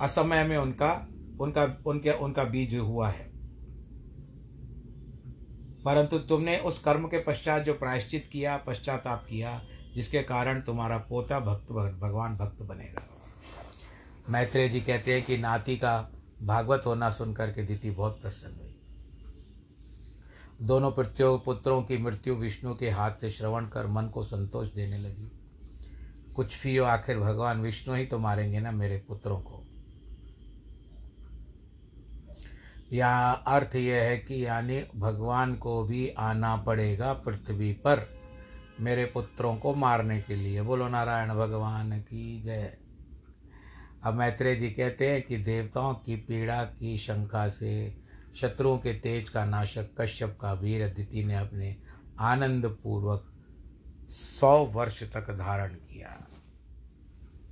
असमय 0.00 0.44
में 0.44 0.56
उनका 0.56 1.08
उनका, 1.40 1.82
उनके, 1.86 2.10
उनका 2.10 2.44
बीज 2.44 2.74
हुआ 2.74 3.08
है। 3.08 3.29
परंतु 5.84 6.18
तुमने 6.18 6.58
उस 6.58 6.78
कर्म 6.78 7.06
के 7.06 7.18
पश्चात 7.18 7.62
जो 7.62 7.74
प्रायश्चित 7.74 8.28
किया, 8.32 8.56
पश्चाताप 8.56 9.26
किया, 9.30 9.62
जिसके 9.94 10.22
कारण 10.22 10.60
तुम्हारा 10.60 10.98
पोता 10.98 11.40
भक्त 11.40 11.72
भगवान 12.00 12.36
भक्त 12.36 12.62
बनेगा। 12.62 13.08
मैत्रेय 14.30 14.68
जी 14.68 14.80
कहते 14.80 15.14
हैं 15.14 15.22
कि 15.22 15.38
नाती 15.38 15.76
का 15.76 16.10
भागवत 16.42 16.82
होना 16.86 17.10
सुनकर 17.10 17.52
के 17.52 17.62
दिति 17.62 17.90
बहुत 17.90 18.22
प्रसन्न 18.22 18.60
हुई। 18.60 18.76
दोनों 20.62 20.92
पृथ्वी 20.92 21.38
पुत्रों 21.44 21.82
की 21.82 21.98
मृत्यु 21.98 22.34
विष्णु 22.34 22.74
के 22.74 22.90
हाथ 22.90 23.10
से 23.20 23.30
श्रवण 23.30 23.66
कर 23.66 23.86
मन 23.86 24.06
को 24.06 24.24
संतोष 24.24 24.72
देने 24.72 24.98
लगी। 24.98 25.32
कुछ 26.36 26.62
भी 26.62 26.76
हो, 26.76 26.84
आखिर 26.84 27.18
भगवान 27.18 27.60
विष्णु 27.60 27.94
ही 27.94 28.06
तो 28.06 28.18
मारेंगे 28.18 28.60
ना 28.60 28.72
मेरे 28.72 29.04
पुत्रों 29.08 29.40
को। 29.40 29.59
या 32.92 33.30
अर्थ 33.30 33.76
यह 33.76 34.02
है 34.02 34.18
कि 34.18 34.46
यानी 34.46 34.84
भगवान 34.96 35.54
को 35.54 35.82
भी 35.82 36.08
आना 36.08 36.56
पड़ेगा 36.56 37.12
पृथ्वी 37.12 37.72
पर 37.72 38.20
मेरे 38.80 39.04
पुत्रों 39.04 39.56
को 39.56 39.74
मारने 39.74 40.20
के 40.20 40.36
लिए। 40.36 40.62
बोलो 40.62 40.88
नारायण 40.88 41.34
भगवान 41.34 42.00
की 42.00 42.42
जय। 42.42 42.78
अब 44.02 44.14
मैत्रेय 44.14 44.56
जी 44.56 44.70
कहते 44.70 45.10
हैं 45.10 45.22
कि 45.22 45.36
देवताओं 45.36 45.94
की 45.94 46.16
पीड़ा 46.16 46.64
की 46.64 46.98
शंका 46.98 47.48
से 47.48 48.02
शत्रुओं 48.36 48.78
के 48.78 48.92
तेज 48.94 49.28
का 49.28 49.44
नाशक 49.44 49.88
कश्यप 49.98 50.38
का 50.40 50.52
वीर 50.52 50.82
अदिति 50.82 51.24
ने 51.24 51.34
अपने 51.34 51.76
आनंद 52.20 52.66
पूर्वक 52.82 53.32
सौ 54.10 54.64
वर्ष 54.64 55.02
तक 55.02 55.30
धारण 55.30 55.74
किया। 55.74 56.26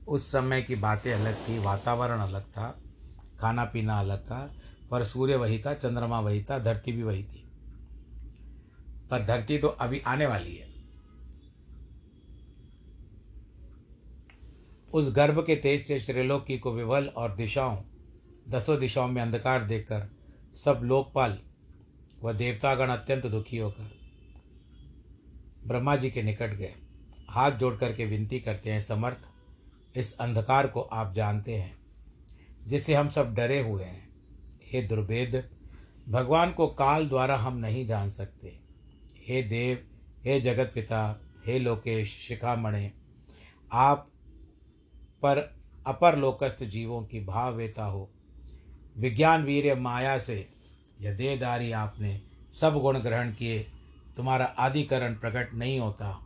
उस 0.08 0.32
समय 0.32 0.62
की 0.62 0.74
बातें 0.74 1.12
अलग 1.12 1.34
थी, 1.34 1.58
वातावरण 1.58 2.18
अलग 2.18 2.42
था, 2.42 2.82
खाना 3.40 3.64
पीना 3.64 3.98
अलग 3.98 4.18
था 4.18 4.54
पर 4.90 5.04
सूर्य 5.04 5.36
वही 5.36 5.58
था, 5.58 5.74
चंद्रमा 5.74 6.20
वही 6.20 6.44
था, 6.44 6.58
धरती 6.58 6.92
भी 6.92 7.02
वही 7.02 7.24
थी। 7.24 7.44
पर 9.10 9.24
धरती 9.24 9.58
तो 9.58 9.68
अभी 9.68 10.00
आने 10.00 10.26
वाली 10.26 10.56
है। 10.56 10.68
उस 14.94 15.16
गर्भ 15.16 15.44
के 15.46 15.56
तेज 15.56 15.86
से 15.86 16.00
श्रीलोकी 16.00 16.58
को 16.58 16.72
विवल 16.72 17.06
और 17.06 17.36
दिशाओं, 17.36 17.78
दसों 18.48 18.80
दिशाओं 18.80 19.08
में 19.08 19.22
अंधकार 19.22 19.64
देखकर 19.64 20.08
सब 20.54 20.80
लोकपाल 20.84 21.38
व 22.22 22.32
देवतागण 22.32 22.88
अत्यंत 22.88 23.26
दुखी 23.26 23.56
होकर 23.56 23.98
ब्रह्मा 25.66 25.96
जी 25.96 26.10
के 26.10 26.22
निकट 26.22 26.50
गए। 26.50 26.74
हाथ 27.30 27.52
जोड़ 27.52 27.76
करके 27.76 28.06
विनती 28.06 28.40
करते 28.40 28.72
हैं, 28.72 28.80
समर्थ, 28.80 29.18
इस 29.96 30.18
अंधकार 30.18 30.66
को 30.66 30.80
आप 30.80 31.14
जानते 31.14 31.56
हैं, 31.56 31.78
जिससे 32.66 32.94
हम 32.94 33.08
सब 33.08 33.34
डरे 33.34 33.60
हुए 33.60 33.84
हैं। 33.84 34.07
हे 34.72 34.82
दुर्भेद, 34.82 35.50
भगवान 36.08 36.52
को 36.52 36.66
काल 36.66 37.08
द्वारा 37.08 37.36
हम 37.36 37.56
नहीं 37.56 37.86
जान 37.86 38.10
सकते। 38.10 38.60
हे 39.16 39.42
देव, 39.42 39.88
हे 40.24 40.40
जगत 40.40 40.72
पिता, 40.74 41.20
हे 41.46 41.58
लोकेश, 41.58 42.26
शिखामणे, 42.28 42.92
आप 43.72 44.10
पर 45.22 45.58
अपर 45.86 46.18
लोकस्थ 46.18 46.64
जीवों 46.64 47.02
की 47.02 47.20
भाववेता 47.20 47.84
हो। 47.84 48.10
विज्ञान 48.98 49.44
वीर्य 49.44 49.74
माया 49.74 50.18
से 50.18 50.48
यह 51.00 51.14
देहदारी 51.14 51.72
आपने 51.72 52.22
सब 52.54 52.74
गुण 52.74 52.98
ग्रहण 52.98 53.32
किए, 53.32 53.66
तुम्हारा 54.16 54.44
आदिकरण 54.44 55.14
प्रकट 55.14 55.54
नहीं 55.54 55.80
होता। 55.80 56.24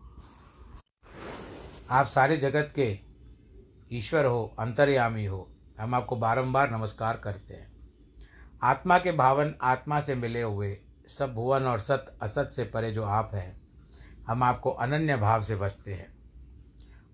आप 1.91 2.07
सारे 2.07 2.37
जगत 2.37 2.73
के 2.79 2.99
ईश्वर 3.93 4.25
हो, 4.25 4.57
अंतर्यामी 4.59 5.25
हो। 5.25 5.51
हम 5.81 5.95
आपको 5.95 6.17
बारंबार 6.17 6.71
नमस्कार 6.71 7.17
करते 7.17 7.55
हैं। 7.55 7.72
आत्मा 8.63 8.99
के 8.99 9.13
भावन 9.13 9.55
आत्मा 9.63 10.01
से 10.01 10.15
मिले 10.15 10.43
हुए 10.43 10.79
सब 11.09 11.35
भुवन 11.35 11.63
और 11.63 11.79
सत 11.79 12.19
असत 12.23 12.51
से 12.57 12.65
परे 12.65 12.93
जो 12.93 13.05
आप 13.05 13.31
हैं, 13.35 13.63
हम 14.27 14.43
आपको 14.43 14.71
अनन्य 14.71 15.17
भाव 15.17 15.43
से 15.43 15.57
बसते 15.57 15.95
हैं। 15.95 16.15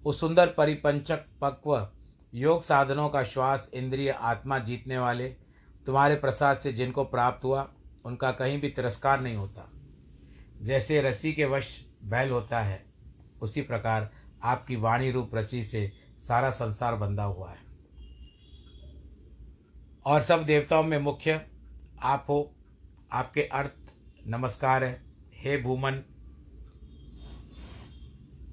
उस 0.05 0.21
सुंदर 0.21 0.47
परिपंचक 0.47 1.25
पक्व 1.41 1.89
योग 2.35 2.63
साधनों 2.63 3.09
का 3.09 3.25
श्वास 3.25 3.71
इंद्रिय 3.75 4.11
आत्मा 4.11 4.59
जीतने 4.59 4.99
वाले, 4.99 5.29
तुम्हारे 5.87 6.15
प्रसाद 6.15 6.59
से 6.59 6.73
जिनको 6.73 7.05
प्राप्त 7.05 7.45
हुआ, 7.45 7.69
उनका 8.05 8.33
कहीं 8.33 8.61
भी 8.61 8.69
तिरस्कार 8.69 9.21
नहीं 9.21 9.37
होता। 9.37 9.71
जैसे 10.63 11.03
रस्सी 11.03 11.33
के 11.33 11.45
वश 11.45 11.85
बैल 12.05 12.31
होता 12.31 12.61
है, 12.61 12.85
उसी 13.43 13.63
प्रकार 13.63 14.11
आपकी 14.43 14.77
वाणी 14.77 15.11
रूप 15.11 15.31
रस्सी 15.35 15.65
से 15.65 15.93
सारा 16.29 16.51
संसार 16.51 16.95
बंधा 16.95 17.25
हुआ 17.25 17.51
है। 17.51 17.68
और 20.09 20.23
सब 20.23 20.45
देवताओं 20.45 20.83
में 20.83 20.99
मुख्य 20.99 21.41
आप 22.03 22.27
हो, 22.29 22.55
आपके 23.13 23.43
अर्थ 23.43 23.73
नमस्कार 24.27 24.85
है। 24.85 25.03
हे 25.35 25.57
भूमन, 25.59 25.93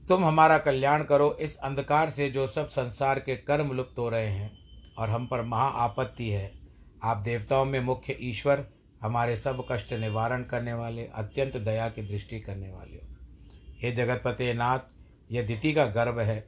तुम 0.08 0.26
हमारा 0.26 0.58
कल्याण 0.58 1.04
करो। 1.04 1.38
इस 1.42 1.56
अंधकार 1.56 2.10
से 2.10 2.30
जो 2.30 2.48
सब 2.48 2.68
संसार 2.68 3.20
के 3.20 3.36
कर्म 3.36 3.72
लुप्त 3.72 4.00
हो 4.00 4.10
रहे 4.10 4.28
हैं 4.28 4.58
और 4.98 5.10
हम 5.10 5.28
पर 5.28 5.42
महा 5.42 5.68
आपत्ति 5.68 6.30
है, 6.30 6.52
आप 7.04 7.18
देवताओं 7.18 7.66
में 7.66 7.80
मुख्य 7.80 8.18
ईश्वर, 8.22 8.66
हमारे 9.02 9.38
सब 9.38 9.66
कष्ट 9.72 9.94
निवारण 9.94 10.44
करने 10.44 10.74
वाले, 10.74 11.06
अत्यंत 11.06 11.58
दया 11.58 11.90
की 11.90 12.02
दृष्टि 12.02 12.40
करने 12.40 12.72
वाले 12.72 12.96
हो। 12.96 13.16
हे 13.80 13.92
जगतपते 13.92 14.54
नाथ, 14.54 14.80
यह 15.32 15.48
दिति 15.48 15.74
का 15.74 15.86
गर्भ 15.86 16.20
है। 16.20 16.48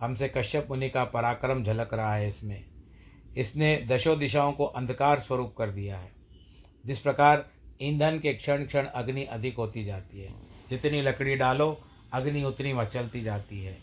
हमसे 0.00 0.28
कश्यप 0.28 0.66
मुनि 0.70 0.88
का 0.88 1.04
पराक्रम 1.04 1.64
झलक 1.64 1.94
रहा 1.94 2.14
है 2.14 2.28
इसमें। 2.28 2.71
इसने 3.36 3.76
दशो 3.88 4.14
दिशाओं 4.16 4.52
को 4.52 4.64
अंधकार 4.64 5.20
स्वरूप 5.20 5.54
कर 5.58 5.70
दिया 5.70 5.98
है। 5.98 6.10
जिस 6.86 6.98
प्रकार 6.98 7.44
ईंधन 7.82 8.18
के 8.18 8.32
क्षण 8.34 8.64
क्षण 8.64 8.86
अग्नि 8.86 9.24
अधिक 9.24 9.56
होती 9.56 9.84
जाती 9.84 10.20
है, 10.20 10.34
जितनी 10.70 11.00
लकड़ी 11.02 11.36
डालो, 11.36 11.80
अग्नि 12.12 12.42
उतनी 12.44 12.72
मचलती 12.72 13.22
जाती 13.22 13.64
है। 13.64 13.76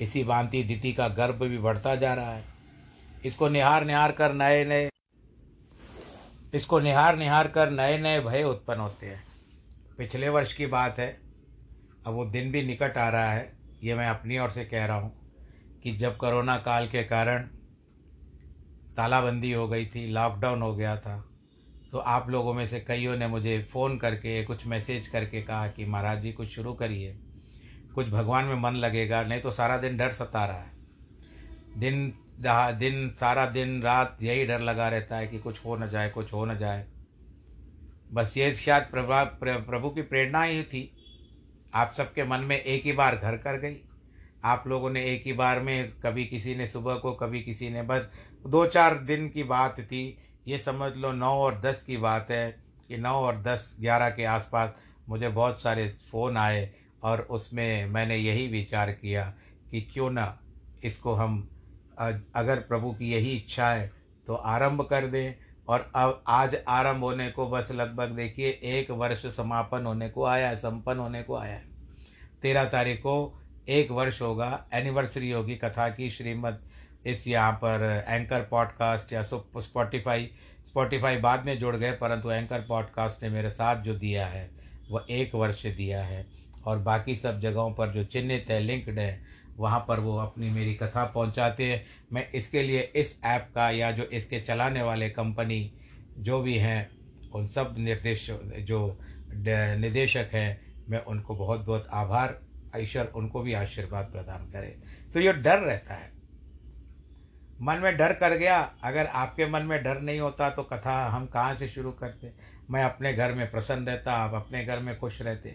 इसी 0.00 0.24
भांति 0.24 0.62
दिति 0.62 0.92
का 0.92 1.08
गर्भ 1.08 1.42
भी 1.42 1.58
बढ़ता 1.58 1.94
जा 1.94 2.14
रहा 2.14 2.34
है। 2.34 2.44
इसको 3.24 3.48
निहार 3.48 3.84
निहार 3.84 4.12
कर 4.12 4.32
नए 4.32 4.64
नए 4.64 4.88
इसको 6.54 6.78
निहार 6.80 7.16
निहार 7.16 7.48
कर 7.48 7.70
नए 7.70 7.98
नए 7.98 8.20
भय 8.20 8.42
उत्पन्न 8.42 8.80
होते 8.80 9.06
हैं। 9.06 9.22
पिछले 9.98 10.28
वर्ष 10.28 10.52
की 10.52 10.66
बात 10.66 10.98
है, 10.98 11.08
अब 12.06 12.14
वो 12.14 12.24
दिन 12.24 12.50
भी 12.52 12.62
निकट 12.62 12.96
आ 12.98 13.08
रहा 13.08 13.32
है। 13.32 13.52
ये 13.84 13.94
मैं 13.94 14.08
अपनी 14.08 14.38
ओर 14.38 14.50
से 14.50 14.64
कह 14.64 14.84
रहा 14.84 14.96
हूँ 14.96 15.12
कि 15.82 15.92
जब 15.92 16.16
कोरोना 16.16 16.56
काल 16.58 16.86
के 16.86 17.02
कारण 17.02 17.48
तालाबंदी 18.96 19.52
हो 19.52 19.68
गई 19.68 19.86
थी 19.86 20.06
लॉकडाउन 20.06 20.62
हो 20.62 20.74
गया 20.74 20.96
था 20.96 21.24
तो 21.92 21.98
आप 21.98 22.28
लोगों 22.30 22.52
में 22.54 22.64
से 22.66 22.80
कईयों 22.80 23.16
ने 23.16 23.26
मुझे 23.26 23.58
फ़ोन 23.62 23.96
करके, 23.98 24.42
कुछ 24.44 24.66
मैसेज 24.66 25.06
करके 25.06 25.42
कहा 25.42 25.68
कि 25.68 25.84
महाराज 25.84 26.20
जी, 26.22 26.32
कुछ 26.32 26.48
शुरू 26.48 26.72
करिए। 26.72 27.16
कुछ 27.94 28.08
भगवान 28.08 28.44
में 28.44 28.54
मन 28.54 28.74
लगेगा, 28.74 29.22
नहीं 29.22 29.40
तो 29.40 29.50
सारा 29.50 29.78
दिन 29.78 29.96
डर 29.96 30.10
सता 30.10 30.44
रहा 30.44 30.58
है। 30.58 30.72
दिन 31.76 32.12
दिन, 32.74 33.10
सारा 33.10 33.46
दिन, 33.46 33.80
रात 33.82 34.22
यही 34.22 34.44
डर 34.46 34.60
लगा 34.60 34.88
रहता 34.88 35.16
है 35.16 35.26
कि 35.26 35.38
कुछ 35.38 35.64
हो 35.64 35.76
न 35.76 35.88
जाए, 35.88 36.08
कुछ 36.10 36.32
हो 36.32 36.44
न 36.44 36.58
जाए। 36.58 36.86
बस 38.12 38.34
ये 38.36 38.52
शायद 38.52 38.84
प्रभा 38.84 39.22
प्रभु 39.34 39.90
की 39.90 40.02
प्रेरणा 40.02 40.42
ही 40.42 40.62
थी। 40.62 40.90
आप 41.74 41.92
सबके 41.92 42.24
मन 42.24 42.40
में 42.40 42.56
एक 42.56 42.84
ही 42.84 42.92
बार 42.92 43.16
घर 43.16 43.36
कर 43.36 43.56
गई। 43.56 43.76
आप 44.44 44.64
लोगों 44.66 44.90
ने 44.90 45.04
एक 45.04 45.26
ही 45.26 45.32
बार 45.32 45.60
में 45.60 45.92
कभी 46.00 46.24
किसी 46.24 46.54
ने 46.54 46.66
सुबह 46.66 46.94
को, 46.94 47.12
कभी 47.12 47.42
किसी 47.42 47.70
ने 47.70 47.82
बस 47.82 48.08
दो 48.44 48.64
चार 48.66 48.94
दिन 48.98 49.28
की 49.28 49.42
बात 49.42 49.80
थी। 49.80 50.18
ये 50.48 50.58
समझ 50.58 50.92
लो 50.94 51.12
नौ 51.12 51.32
और 51.36 51.60
दस 51.60 51.82
की 51.82 51.96
बात 51.96 52.30
है 52.30 52.50
कि 52.88 52.96
नौ 52.96 53.14
और 53.16 53.36
दस, 53.36 53.76
ग्यारह 53.80 54.10
के 54.10 54.24
आसपास 54.24 54.74
मुझे 55.08 55.28
बहुत 55.28 55.60
सारे 55.62 55.88
फ़ोन 56.10 56.36
आए 56.36 56.70
और 57.02 57.20
उसमें 57.30 57.86
मैंने 57.86 58.16
यही 58.16 58.46
विचार 58.48 58.90
किया 58.92 59.24
कि 59.70 59.80
क्यों 59.82 60.10
ना 60.10 60.38
इसको 60.84 61.14
हम 61.14 61.48
अगर 61.98 62.60
प्रभु 62.60 62.92
की 62.92 63.10
यही 63.12 63.36
इच्छा 63.36 63.68
है 63.68 63.90
तो 64.26 64.34
आरंभ 64.34 64.82
कर 64.82 65.06
दें 65.06 65.34
और 65.68 65.90
अब 65.96 66.22
आज 66.28 66.56
आरंभ 66.68 67.04
होने 67.04 67.28
को 67.30 67.46
बस 67.48 67.70
लगभग 67.72 68.10
देखिए 68.10 68.48
एक 68.64 68.90
वर्ष 68.90 69.26
समापन 69.26 69.86
होने 69.86 70.08
को 70.10 70.24
आया 70.24 70.48
है, 70.48 70.56
संपन्न 70.56 70.98
होने 70.98 71.22
को 71.22 71.36
आया 71.36 71.54
है। 71.54 71.64
तेरह 72.42 72.64
तारीख 72.64 72.98
को 72.98 73.42
एक 73.68 73.90
वर्ष 73.90 74.20
होगा 74.22 74.66
एनिवर्सरी 74.74 75.30
होगी 75.30 75.56
कथा 75.56 75.88
की, 75.88 76.10
श्रीमद 76.10 76.60
इस 77.06 77.26
यहाँ 77.28 77.52
पर 77.52 78.04
एंकर 78.08 78.40
पॉडकास्ट 78.40 79.12
या 79.12 79.22
स्पॉटिफाई 79.22 80.30
स्पॉटिफाई 80.66 81.16
बाद 81.16 81.44
में 81.44 81.58
जुड़ 81.58 81.76
गए, 81.76 81.92
परंतु 81.92 82.30
एंकर 82.30 82.60
पॉडकास्ट 82.60 83.22
ने 83.22 83.28
मेरे 83.28 83.50
साथ 83.50 83.82
जो 83.82 83.94
दिया 83.94 84.26
है, 84.26 84.50
वह 84.90 85.06
एक 85.10 85.34
वर्ष 85.34 85.66
दिया 85.66 86.04
है। 86.04 86.26
और 86.64 86.78
बाकी 86.78 87.16
सब 87.16 87.40
जगहों 87.40 87.72
पर 87.72 87.90
जो 87.90 88.04
चिन्हित 88.04 88.46
है, 88.50 88.60
लिंक्ड 88.60 88.98
है, 88.98 89.22
वहाँ 89.56 89.84
पर 89.88 90.00
वो 90.00 90.16
अपनी 90.16 90.50
मेरी 90.50 90.74
कथा 90.74 91.04
पहुँचाते 91.04 91.72
हैं। 91.72 91.84
मैं 92.12 92.30
इसके 92.30 92.62
लिए 92.62 92.80
इस 92.80 93.20
ऐप 93.24 93.48
का 93.54 93.70
या 93.70 93.90
जो 93.92 94.02
इसके 94.02 94.40
चलाने 94.40 94.82
वाले 94.82 95.10
कंपनी 95.10 95.72
जो 96.18 96.40
भी 96.42 96.56
हैं, 96.58 96.90
उन 97.34 97.46
सब 97.46 97.74
निर्देश, 97.78 98.30
जो 98.30 98.98
निदेशक 99.30 100.28
हैं, 100.32 100.60
मैं 100.88 101.04
उनको 101.04 101.34
बहुत 101.34 101.60
बहुत 101.60 101.88
आभार 101.92 102.40
ईश्वर 102.76 103.12
उनको 103.14 103.42
भी 103.42 103.52
आशीर्वाद 103.52 104.04
प्रदान 104.04 104.50
करे। 104.50 104.76
तो 105.14 105.20
ये 105.20 105.32
डर 105.32 105.58
रहता 105.58 105.94
है। 105.94 106.19
मन 107.62 107.76
में 107.76 107.96
डर 107.96 108.12
कर 108.12 108.32
गया। 108.36 108.74
अगर 108.84 109.06
आपके 109.06 109.46
मन 109.46 109.62
में 109.62 109.82
डर 109.82 110.00
नहीं 110.00 110.20
होता 110.20 110.50
तो 110.50 110.62
कथा 110.62 111.08
हम 111.08 111.26
कहाँ 111.26 111.54
से 111.54 111.68
शुरू 111.68 111.92
करते? 111.92 112.32
मैं 112.70 112.84
अपने 112.84 113.12
घर 113.12 113.34
में 113.34 113.50
प्रसन्न 113.50 113.86
रहता, 113.86 114.12
आप 114.12 114.34
अपने 114.34 114.64
घर 114.64 114.80
में 114.80 114.98
खुश 114.98 115.22
रहते। 115.22 115.50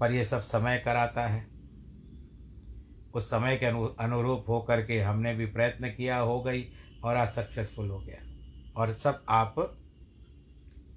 पर 0.00 0.12
ये 0.12 0.24
सब 0.24 0.40
समय 0.40 0.78
कराता 0.78 1.26
है। 1.26 1.46
उस 3.14 3.26
समय 3.26 3.56
के 3.56 3.66
अनु, 3.66 3.86
अनुरूप 3.86 4.44
हो 4.48 4.60
करके 4.60 5.00
हमने 5.00 5.34
भी 5.34 5.46
प्रयत्न 5.46 5.88
किया 5.88 6.18
हो 6.18 6.42
गई 6.42 6.68
और 7.04 7.16
आज 7.16 7.28
सक्सेसफुल 7.28 7.90
हो 7.90 7.98
गया। 7.98 8.26
और 8.76 8.92
सब 8.92 9.24
आप 9.28 9.54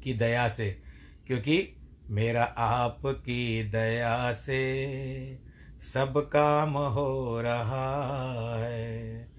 की 0.04 0.14
दया 0.14 0.50
से, 0.50 0.82
क्योंकि 1.28 1.76
मेरा 2.10 2.44
आप 2.44 3.02
की 3.06 3.64
दया 3.64 4.32
से 4.32 5.40
सब 5.82 6.30
काम 6.34 6.78
हो 6.78 7.42
रहा 7.42 8.56
है। 8.60 9.39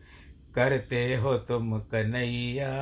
करते 0.55 1.17
हो 1.17 1.37
तुम 1.39 1.79
कन्हैया। 1.79 2.73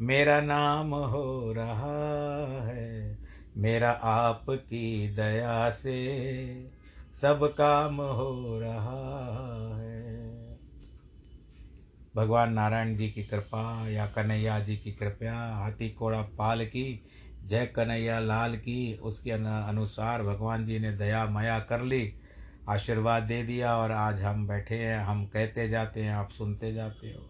मेरा 0.00 0.40
नाम 0.40 0.94
हो 0.94 1.52
रहा 1.52 2.66
है, 2.66 3.18
मेरा 3.56 3.90
आपकी 3.90 5.08
दया 5.08 5.70
से 5.70 5.96
सब 7.14 7.46
काम 7.58 8.00
हो 8.00 8.58
रहा 8.60 9.78
है। 9.78 10.58
भगवान 12.16 12.52
नारायण 12.52 12.96
जी 12.96 13.08
की 13.10 13.22
कृपा 13.22 13.88
या 13.88 14.06
कन्हैया 14.06 14.58
जी 14.60 14.76
की 14.76 14.92
कृपया, 14.92 15.34
हाथी 15.34 15.88
कोड़ा 15.90 16.22
पाल 16.22 16.64
की, 16.64 17.02
जय 17.44 17.66
कन्हैया 17.66 18.18
लाल 18.18 18.56
की, 18.56 18.94
उसके 18.94 19.30
अनुसार 19.30 20.22
भगवान 20.22 20.64
जी 20.66 20.78
ने 20.78 20.92
दया 20.92 21.26
माया 21.26 21.58
कर 21.58 21.82
ली। 21.82 22.12
आशीर्वाद 22.68 23.22
दे 23.22 23.42
दिया 23.42 23.76
और 23.76 23.92
आज 23.92 24.20
हम 24.22 24.46
बैठे 24.48 24.76
हैं, 24.76 24.98
हम 24.98 25.24
कहते 25.26 25.68
जाते 25.68 26.02
हैं, 26.02 26.12
आप 26.12 26.30
सुनते 26.30 26.72
जाते 26.74 27.06
हो। 27.08 27.28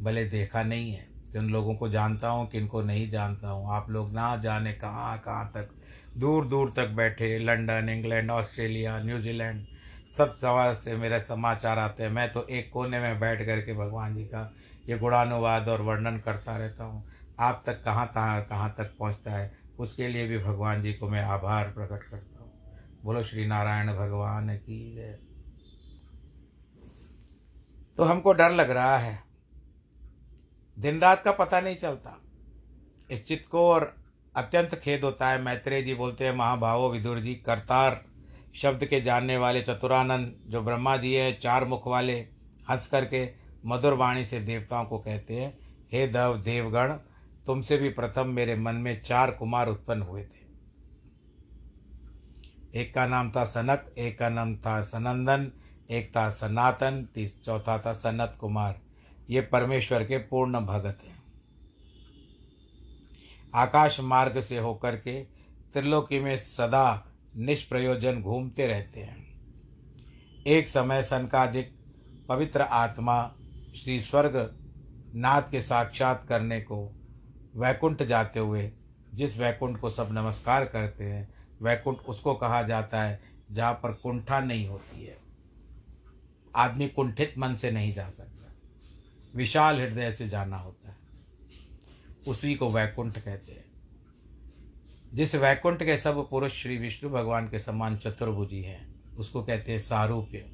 भले 0.00 0.24
देखा 0.24 0.62
नहीं 0.62 0.90
है 0.92 1.06
किन 1.32 1.48
लोगों 1.50 1.74
को 1.74 1.88
जानता 1.88 2.28
हूँ 2.28 2.48
किन 2.48 2.66
को 2.66 2.82
नहीं 2.82 3.08
जानता 3.10 3.48
हूँ, 3.48 3.70
आप 3.70 3.90
लोग 3.90 4.12
ना 4.12 4.36
जाने 4.36 4.72
कहाँ 4.74 5.16
कहाँ 5.18 5.50
तक। 5.54 5.68
दूर 6.16 6.46
दूर 6.46 6.70
तक 6.76 6.88
बैठे, 6.96 7.38
लंदन, 7.38 7.88
इंग्लैंड, 7.88 8.30
ऑस्ट्रेलिया, 8.30 8.98
न्यूजीलैंड, 8.98 9.64
सब 10.10 10.34
सवाल 10.36 10.74
से 10.74 10.96
मेरे 10.96 11.18
समाचार 11.20 11.78
आते 11.78 12.02
हैं। 12.02 12.10
मैं 12.10 12.30
तो 12.32 12.46
एक 12.50 12.70
कोने 12.72 13.00
में 13.00 13.18
बैठ 13.20 13.44
कर 13.46 13.60
के 13.60 13.74
भगवान 13.74 14.14
जी 14.14 14.24
का 14.24 14.50
ये 14.88 14.98
गुणानुवाद 14.98 15.68
और 15.68 15.82
वर्णन 15.82 16.18
करता 16.18 16.56
रहता 16.56 16.84
हूँ। 16.84 17.04
आप 17.40 17.62
तक 17.66 17.82
कहाँ 17.84 18.06
कहाँ 18.14 18.74
तक 18.78 18.94
पहुँचता 18.98 19.32
है, 19.32 19.52
उसके 19.78 20.08
लिए 20.08 20.26
भी 20.28 20.38
भगवान 20.38 20.82
जी 20.82 20.92
को 20.92 21.08
मैं 21.08 21.22
आभार 21.24 21.70
प्रकट 21.70 22.02
करता 22.02 22.28
हूँ। 22.30 22.35
बोलो, 23.06 23.22
श्री 23.22 23.46
नारायण 23.46 23.96
भगवान 23.96 24.56
की 24.56 24.94
जय। 24.94 25.18
तो 27.96 28.04
हमको 28.04 28.32
डर 28.32 28.50
लग 28.50 28.70
रहा 28.70 28.98
है। 28.98 29.22
दिन 30.78 31.00
रात 31.00 31.24
का 31.24 31.32
पता 31.32 31.60
नहीं 31.60 31.76
चलता। 31.76 32.22
इस 33.10 33.26
चित्त 33.26 33.48
को 33.48 33.70
और 33.70 33.96
अत्यंत 34.36 34.74
खेद 34.74 35.04
होता 35.04 35.28
है। 35.28 35.42
मैत्रेय 35.42 35.82
जी 35.82 35.94
बोलते 35.94 36.26
हैं, 36.26 36.34
महाभावो 36.34 36.90
विदुर 36.90 37.20
जी, 37.20 37.34
करतार 37.34 38.04
शब्द 38.54 38.84
के 38.84 39.00
जानने 39.00 39.36
वाले 39.36 39.62
चतुरानंद, 39.62 40.36
जो 40.46 40.62
ब्रह्मा 40.62 40.96
जी 40.96 41.14
है, 41.14 41.32
चार 41.32 41.64
मुख 41.64 41.86
वाले 41.86 42.20
हंस 42.70 42.86
करके 42.86 43.30
मधुर 43.66 43.92
वाणी 43.92 44.24
से 44.24 44.40
देवताओं 44.40 44.84
को 44.84 44.98
कहते 44.98 45.34
हैं, 45.34 45.58
हे 45.92 46.08
दव, 46.08 46.38
देवगण, 46.38 46.92
तुमसे 47.46 47.76
भी 47.76 47.88
प्रथम 47.88 48.26
मेरे 48.26 48.56
मन 48.56 48.74
में 48.74 49.02
चार 49.02 49.30
कुमार 49.30 49.68
उत्पन्न 49.68 50.02
हुए 50.02 50.24
थे। 50.24 50.45
एक 52.76 52.94
का 52.94 53.06
नाम 53.06 53.30
था 53.30 53.44
सनक 53.44 53.94
एक 53.98 54.18
का 54.18 54.28
नाम 54.28 54.56
था 54.56 54.82
सनंदन, 54.82 55.52
एक 55.90 56.16
था 56.16 56.30
सनातन, 56.30 57.08
तीस, 57.14 57.42
चौथा 57.42 57.78
था 57.78 57.92
सनत 57.92 58.36
कुमार। 58.40 58.80
ये 59.30 59.40
परमेश्वर 59.40 60.04
के 60.04 60.18
पूर्ण 60.18 60.60
भगत 60.60 60.98
हैं। 61.04 61.22
आकाश 63.54 64.00
मार्ग 64.00 64.40
से 64.40 64.58
होकर 64.58 64.96
के 64.96 65.22
त्रिलोकी 65.72 66.20
में 66.20 66.36
सदा 66.36 67.06
निष्प्रयोजन 67.36 68.22
घूमते 68.22 68.66
रहते 68.66 69.00
हैं। 69.00 69.26
एक 70.46 70.68
समय 70.68 71.02
सनकाधिक 71.02 71.74
पवित्र 72.28 72.60
आत्मा 72.60 73.34
श्री 73.76 74.00
स्वर्ग 74.00 74.58
नाथ 75.14 75.42
के 75.42 75.60
साक्षात 75.60 76.24
करने 76.28 76.60
को 76.60 76.94
वैकुंठ 77.56 78.02
जाते 78.02 78.40
हुए, 78.40 78.72
जिस 79.14 79.38
वैकुंठ 79.38 79.80
को 79.80 79.90
सब 79.90 80.08
नमस्कार 80.12 80.64
करते 80.64 81.04
हैं 81.04 81.36
वैकुंठ 81.62 81.96
उसको 81.96 82.34
कहा 82.34 82.62
जाता 82.62 83.02
है, 83.02 83.20
जहाँ 83.52 83.72
पर 83.72 83.92
कुंठा 83.92 84.40
नहीं 84.40 84.68
होती 84.68 85.06
है। 85.06 85.18
आदमी 86.56 86.88
कुंठित 86.88 87.34
मन 87.38 87.54
से 87.54 87.70
नहीं 87.70 87.94
जा 87.94 88.10
सकता। 88.10 88.54
विशाल 89.34 89.80
हृदय 89.80 90.12
से 90.12 90.28
जाना 90.28 90.56
होता 90.56 90.88
है। 90.88 90.96
उसी 92.28 92.54
को 92.54 92.70
वैकुंठ 92.70 93.18
कहते 93.18 93.52
हैं। 93.52 93.64
जिस 95.14 95.34
वैकुंठ 95.34 95.82
के 95.82 95.96
सब 95.96 96.30
पुरुष 96.30 96.62
श्री 96.62 96.76
विष्णु 96.76 97.10
भगवान 97.10 97.48
के 97.48 97.58
समान 97.58 97.96
चतुर्भुजी 97.96 98.62
हैं, 98.62 99.14
उसको 99.16 99.42
कहते 99.42 99.72
हैं 99.72 99.78
सारूप्य। 99.78 100.50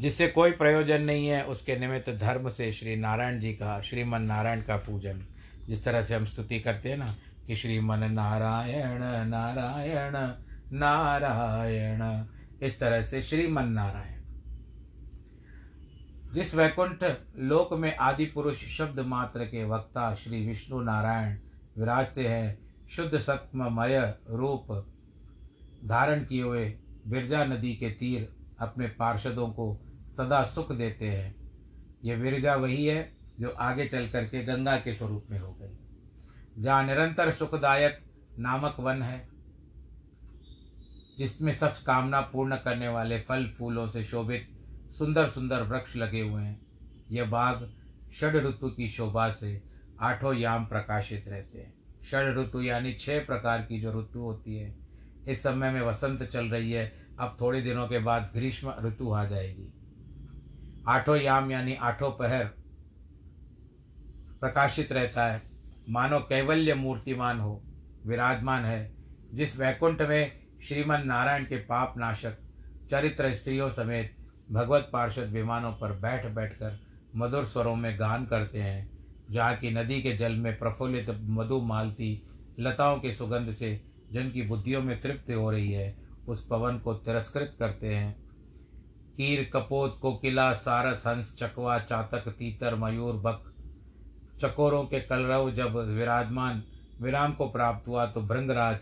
जिससे 0.00 0.28
कोई 0.28 0.50
प्रयोजन 0.50 1.02
नहीं 1.02 1.28
है, 1.28 1.46
उसके 1.46 1.76
निमित्त 1.76 2.10
धर्म 2.10 2.48
से 2.48 2.72
श्री 2.72 2.96
नारायण 2.96 3.40
जी 3.40 3.52
का, 3.52 3.80
श्रीमन 3.80 4.22
नारायण 4.22 4.62
का 4.62 4.76
पूजन, 4.76 5.26
जिस 5.68 5.84
तरह 5.84 6.02
से 6.02 6.14
हम 6.14 6.24
स्तुति 6.24 6.60
करते 6.60 6.90
हैं 6.90 6.96
ना 6.96 7.16
कि 7.48 7.56
श्रीमन 7.56 8.12
नारायण 8.12 8.98
नारायण 9.28 10.12
नारायण। 10.78 12.24
इस 12.62 12.80
तरह 12.80 13.02
से 13.02 13.22
श्रीमन 13.22 13.68
नारायण। 13.68 14.18
जिस 16.34 16.54
वैकुंठ 16.54 17.04
लोक 17.38 17.72
में 17.72 17.96
आदि 17.96 18.26
पुरुष 18.26 18.78
शब्द 18.78 19.00
मात्र 19.00 19.44
के 19.44 19.64
वक्ता 19.64 20.14
श्री 20.14 20.48
विष्णु 20.48 20.80
नारायण 20.80 21.38
विराजते 21.78 22.28
हैं, 22.28 22.58
शुद्ध 22.90 23.18
सत्ममय 23.18 24.14
रूप 24.30 24.86
धारण 25.84 26.24
किए 26.24 26.42
हुए 26.42 26.78
बिरजा 27.06 27.44
नदी 27.44 27.76
के 27.76 27.90
तीर 27.90 28.32
अपने 28.60 28.86
पार्षदों 28.86 29.48
को 29.48 29.80
सदा 30.16 30.44
सुख 30.44 30.72
देते 30.72 31.08
हैं। 31.08 31.50
ये 32.04 32.16
विरजा 32.16 32.54
वही 32.56 32.86
है 32.86 33.12
जो 33.40 33.48
आगे 33.48 33.86
चल 33.86 34.08
करके 34.08 34.44
गंगा 34.44 34.76
के 34.76 34.94
स्वरूप 34.94 35.26
में 35.30 35.38
हो 35.38 35.52
गई। 35.52 35.77
जहाँ 36.58 36.84
निरंतर 36.84 37.30
सुखदायक 37.32 38.00
नामक 38.38 38.76
वन 38.80 39.02
है, 39.02 39.28
जिसमें 41.18 41.52
सब 41.52 41.72
कामना 41.86 42.20
पूर्ण 42.20 42.56
करने 42.56 42.88
वाले 42.88 43.20
फल 43.20 43.46
फूलों 43.58 43.86
से 43.86 44.04
शोभित 44.04 44.48
सुंदर 44.98 45.28
सुंदर 45.28 45.62
वृक्ष 45.62 45.96
लगे 45.96 46.20
हुए 46.20 46.42
हैं। 46.42 46.60
यह 47.10 47.24
बाग 47.24 47.74
षड 48.20 48.36
ऋतु 48.36 48.68
की 48.68 48.88
शोभा 48.88 49.30
से 49.30 49.62
आठों 50.00 50.34
याम 50.34 50.66
प्रकाशित 50.66 51.24
रहते 51.28 51.58
हैं। 51.58 51.74
षड 52.10 52.38
ऋतु 52.38 52.62
यानी 52.62 52.92
छह 52.92 53.18
प्रकार 53.18 53.62
की 53.62 53.80
जो 53.80 54.00
ऋतु 54.00 54.20
होती 54.20 54.56
है, 54.56 54.74
इस 55.28 55.42
समय 55.42 55.70
में 55.70 55.80
वसंत 55.80 56.22
चल 56.22 56.44
रही 56.44 56.72
है, 56.72 56.92
अब 57.20 57.36
थोड़े 57.40 57.60
दिनों 57.62 57.88
के 57.88 57.98
बाद 57.98 58.30
ग्रीष्म 58.34 58.74
ऋतु 58.82 59.12
आ 59.12 59.24
जाएगी। 59.24 59.68
आठों 60.88 61.16
याम 61.16 61.50
यानी 61.52 61.74
आठों 61.74 62.10
पहर 62.10 62.44
प्रकाशित 64.40 64.92
रहता 64.92 65.26
है। 65.26 65.57
मानो 65.88 66.18
कैवल्य 66.18 66.74
मूर्तिमान 66.74 67.40
हो, 67.40 67.62
विराजमान 68.06 68.64
है, 68.64 68.92
जिस 69.34 69.58
वैकुंठ 69.60 70.02
में 70.02 70.32
श्रीमन 70.62 71.02
नारायण 71.06 71.44
के 71.44 71.56
पाप 71.56 71.94
नाशक 71.98 72.36
चरित्र 72.90 73.32
स्त्रियों 73.32 73.70
समेत 73.70 74.16
भगवत 74.52 74.90
पार्षद 74.92 75.28
विमानों 75.28 75.72
पर 75.72 75.92
बैठ 75.92 76.26
बैठकर 76.26 76.78
मधुर 77.16 77.44
स्वरों 77.44 77.76
में 77.76 77.98
गान 78.00 78.26
करते 78.26 78.58
हैं 78.58 78.90
जहाँ 79.30 79.56
की 79.56 79.70
नदी 79.70 80.02
के 80.02 80.16
जल 80.16 80.32
में 80.32 80.58
प्रफुल्लित 80.58 81.10
मधु 81.10 81.60
मालती 81.60 82.22
लताओं 82.60 82.98
के 82.98 83.12
सुगंध 83.12 83.52
से 83.52 83.80
जिनकी 84.12 84.42
बुद्धियों 84.42 84.82
में 84.82 85.00
तृप्ति 85.00 85.32
हो 85.32 85.50
रही 85.50 85.72
है, 85.72 85.96
उस 86.28 86.46
पवन 86.46 86.78
को 86.78 86.94
तिरस्कृत 86.94 87.56
करते 87.58 87.94
हैं। 87.94 88.16
कीर, 89.16 89.50
कपोत, 89.54 89.98
कोकिला, 90.02 90.52
सारस, 90.52 91.04
हंस, 91.06 91.34
चकवा, 91.38 91.78
चातक, 91.78 92.28
तीतर, 92.28 92.74
मयूर, 92.74 93.14
बक 93.14 93.54
चकोरों 94.40 94.84
के 94.84 95.00
कलरव 95.00 95.50
जब 95.50 95.76
विराजमान 95.76 96.62
विराम 97.00 97.32
को 97.32 97.48
प्राप्त 97.48 97.88
हुआ 97.88 98.06
तो 98.06 98.20
भृंगराज, 98.20 98.78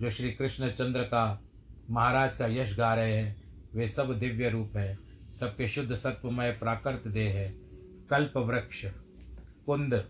जो 0.00 0.10
श्री 0.10 0.30
कृष्ण 0.30 0.70
चंद्र 0.70 1.02
का, 1.02 1.42
महाराज 1.90 2.36
का 2.36 2.46
यश 2.46 2.76
गा 2.76 2.94
रहे 2.94 3.16
हैं, 3.16 3.42
वे 3.74 3.88
सब 3.88 4.18
दिव्य 4.18 4.50
रूप 4.50 4.76
है। 4.76 4.98
सबके 5.40 5.68
शुद्ध 5.68 5.94
सत्वमय 5.94 6.52
प्राकृत 6.52 7.02
देह 7.06 7.34
है। 7.34 7.54
कल्प 8.10 8.36
वृक्ष, 8.36 8.86
कुंद, 9.66 10.04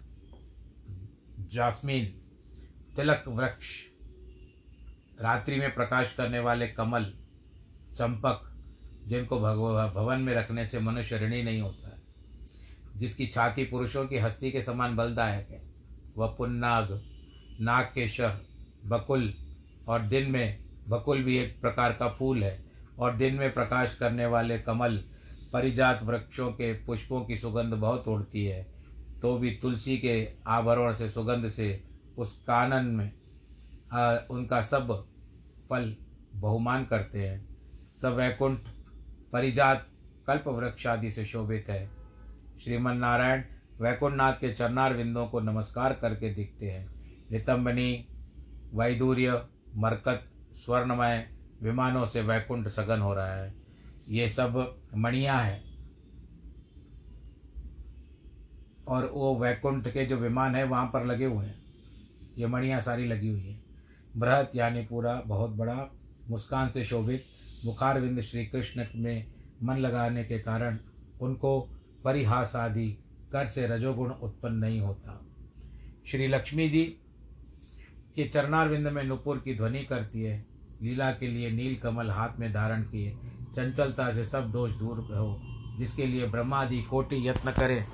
जास्मीन, 1.52 2.06
तिलक 2.96 3.24
वृक्ष, 3.28 3.66
रात्रि 5.22 5.56
में 5.56 5.74
प्रकाश 5.74 6.14
करने 6.14 6.38
वाले 6.38 6.68
कमल, 6.68 7.04
चंपक, 7.96 8.52
जिनको 9.06 9.40
भगव, 9.40 9.92
भवन 9.94 10.20
में 10.20 10.34
रखने 10.34 10.66
से 10.66 10.80
मनुष्य 10.80 11.18
ऋणी 11.18 11.42
नहीं 11.42 11.60
होता। 11.60 11.85
जिसकी 12.96 13.26
छाती 13.26 13.64
पुरुषों 13.64 14.06
की 14.06 14.18
हस्ती 14.18 14.50
के 14.50 14.62
समान 14.62 14.96
बलदायक 14.96 15.48
है 15.50 15.62
वह 16.16 16.26
पुन्नाग 16.26 17.02
नाग 17.60 17.84
के 17.84 18.08
शह 18.08 18.38
बकुल 18.86 19.34
और 19.88 20.02
दिन 20.02 20.30
में 20.30 20.64
बकुल 20.88 21.22
भी 21.22 21.38
एक 21.38 21.60
प्रकार 21.60 21.92
का 21.92 22.08
फूल 22.08 22.44
है 22.44 22.64
और 22.98 23.16
दिन 23.16 23.34
में 23.34 23.52
प्रकाश 23.52 23.94
करने 23.94 24.26
वाले 24.26 24.58
कमल 24.58 24.96
परिजात 25.52 26.02
वृक्षों 26.02 26.50
के 26.52 26.72
पुष्पों 26.72 27.24
की 27.24 27.36
सुगंध 27.36 27.74
बहुत 27.74 28.08
उड़ती 28.08 28.44
है 28.44 28.66
तो 29.22 29.38
भी 29.38 29.50
तुलसी 29.50 29.98
के 29.98 30.28
आभरण 30.46 30.94
से 30.94 31.08
सुगंध 31.08 31.48
से 31.48 31.84
उस 32.18 32.32
कानन 32.46 32.86
में 32.86 33.12
आ, 33.92 34.16
उनका 34.30 34.62
सब 34.62 35.06
फल 35.70 35.96
बहुमान 36.34 36.84
करते 36.84 37.28
हैं। 37.28 37.48
सब 38.02 38.14
वैकुंठ 38.14 38.58
परिजात 39.32 39.86
कल्प 40.26 40.48
वृक्ष 40.48 40.86
आदि 40.86 41.10
से 41.10 41.24
शोभित 41.24 41.66
है। 41.68 41.95
श्रीमन 42.64 42.96
नारायण 42.96 43.42
वैकुंठनाथ 43.80 44.32
के 44.32 44.52
चरनार 44.52 44.94
विंदों 44.94 45.26
को 45.26 45.40
नमस्कार 45.40 45.94
करके 45.94 46.34
दिखते 46.34 46.70
हैं। 46.70 46.88
रितंबनी 47.30 48.08
वैदूर्य, 48.74 49.46
मरकत, 49.76 50.30
स्वर्णमय 50.52 51.30
विमानों 51.62 52.06
से 52.06 52.22
वैकुंठ 52.22 52.68
सघन 52.68 53.00
हो 53.00 53.14
रहा 53.14 53.34
है। 53.34 53.54
ये 54.08 54.28
सब 54.28 54.80
मणियाँ 54.96 55.42
हैं। 55.42 55.64
और 58.88 59.06
वो 59.06 59.38
वैकुंठ 59.38 59.88
के 59.88 60.06
जो 60.06 60.16
विमान 60.16 60.54
है, 60.54 60.64
वहाँ 60.64 60.86
पर 60.86 61.04
लगे 61.04 61.24
हुए 61.24 61.46
हैं। 61.46 61.62
ये 62.38 62.46
मणियाँ 62.46 62.80
सारी 62.80 63.06
लगी 63.06 63.28
हुई 63.28 63.48
हैं। 63.48 63.64
बृहत 64.16 64.52
यानी 64.54 64.84
पूरा, 64.84 65.22
बहुत 65.26 65.50
बड़ा, 65.50 65.86
मुस्कान 66.30 66.70
से 66.70 66.84
शोभित, 66.84 67.24
मुखारविंद 67.64 68.20
श्री 68.20 68.46
कृष्ण 68.46 68.86
में 68.94 69.26
मन 69.62 69.76
लगाने 69.76 70.24
के 70.24 70.38
कारण 70.38 70.78
उनको 71.20 71.75
परिहास 72.06 72.54
आदि 72.56 72.88
कर 73.32 73.46
से 73.46 73.66
रजोगुण 73.66 74.10
उत्पन्न 74.10 74.54
नहीं 74.54 74.80
होता। 74.80 75.20
श्री 76.06 76.26
लक्ष्मी 76.26 76.68
जी 76.68 76.82
के 78.16 78.28
चरणारविंद 78.28 78.88
में 78.88 79.02
नुपुर 79.04 79.38
की 79.38 79.54
ध्वनि 79.54 79.82
करती 79.84 80.22
है, 80.22 80.44
लीला 80.82 81.10
के 81.12 81.28
लिए 81.28 81.50
नील 81.50 81.74
कमल 81.76 82.10
हाथ 82.10 82.38
में 82.38 82.52
धारण 82.52 82.82
किए, 82.82 83.10
चंचलता 83.56 84.12
से 84.12 84.24
सब 84.24 84.50
दोष 84.52 84.74
दूर 84.74 84.98
हो, 85.14 85.40
जिसके 85.78 86.06
लिए 86.06 86.26
ब्रह्मादि 86.26 86.82
कोटि 86.82 87.28
यत्न 87.28 87.50
करें। 87.50 87.84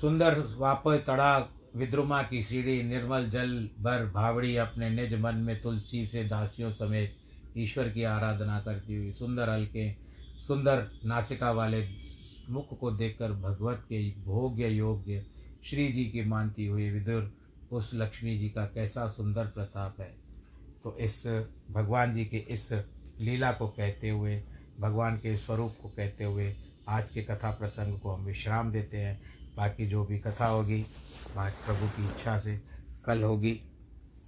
सुंदर 0.00 0.38
वाप 0.56 0.88
तड़ाक 1.06 1.50
विद्रुमा 1.76 2.22
की 2.22 2.42
सीढ़ी, 2.42 2.82
निर्मल 2.82 3.28
जल 3.30 3.68
भर 3.80 4.10
भावड़ी 4.14 4.56
अपने 4.56 4.90
निज 4.90 5.14
मन 5.20 5.34
में 5.36 5.60
तुलसी 5.60 6.06
से 6.06 6.24
दासियों 6.24 6.72
समेत 6.72 7.16
ईश्वर 7.56 7.88
की 7.88 8.02
आराधना 8.04 8.60
करती 8.60 8.96
हुई 8.96 9.12
सुंदर 9.12 9.48
हल्के 9.48 10.11
सुंदर 10.42 10.86
नासिका 11.04 11.50
वाले 11.50 11.86
मुख 12.50 12.78
को 12.78 12.90
देखकर 12.90 13.32
भगवत 13.32 13.84
के 13.88 13.98
भोग्य 14.24 14.68
योग्य 14.68 15.24
श्री 15.64 15.86
जी 15.92 16.04
की 16.04 16.24
मानती 16.24 16.66
हुई 16.66 16.90
विदुर 16.90 17.30
उस 17.72 17.90
लक्ष्मी 17.94 18.38
जी 18.38 18.48
का 18.48 18.64
कैसा 18.66 19.06
सुंदर 19.08 19.46
प्रताप 19.46 20.00
है। 20.00 20.10
तो 20.84 20.96
इस 20.98 21.22
भगवान 21.70 22.14
जी 22.14 22.24
के 22.24 22.36
इस 22.36 22.68
लीला 23.20 23.52
को 23.52 23.68
कहते 23.68 24.10
हुए 24.10 24.42
भगवान 24.80 25.16
के 25.16 25.36
स्वरूप 25.36 25.76
को 25.82 25.88
कहते 25.88 26.24
हुए 26.24 26.54
आज 26.88 27.10
के 27.10 27.22
कथा 27.22 27.50
प्रसंग 27.50 27.98
को 28.00 28.14
हम 28.14 28.24
विश्राम 28.24 28.72
देते 28.72 28.96
हैं। 28.96 29.20
बाकी 29.56 29.86
जो 29.86 30.04
भी 30.04 30.18
कथा 30.18 30.46
होगी 30.46 30.82
प्रभु 31.36 31.88
की 31.88 32.04
इच्छा 32.04 32.38
से 32.38 32.60
कल 33.04 33.22
होगी। 33.22 33.60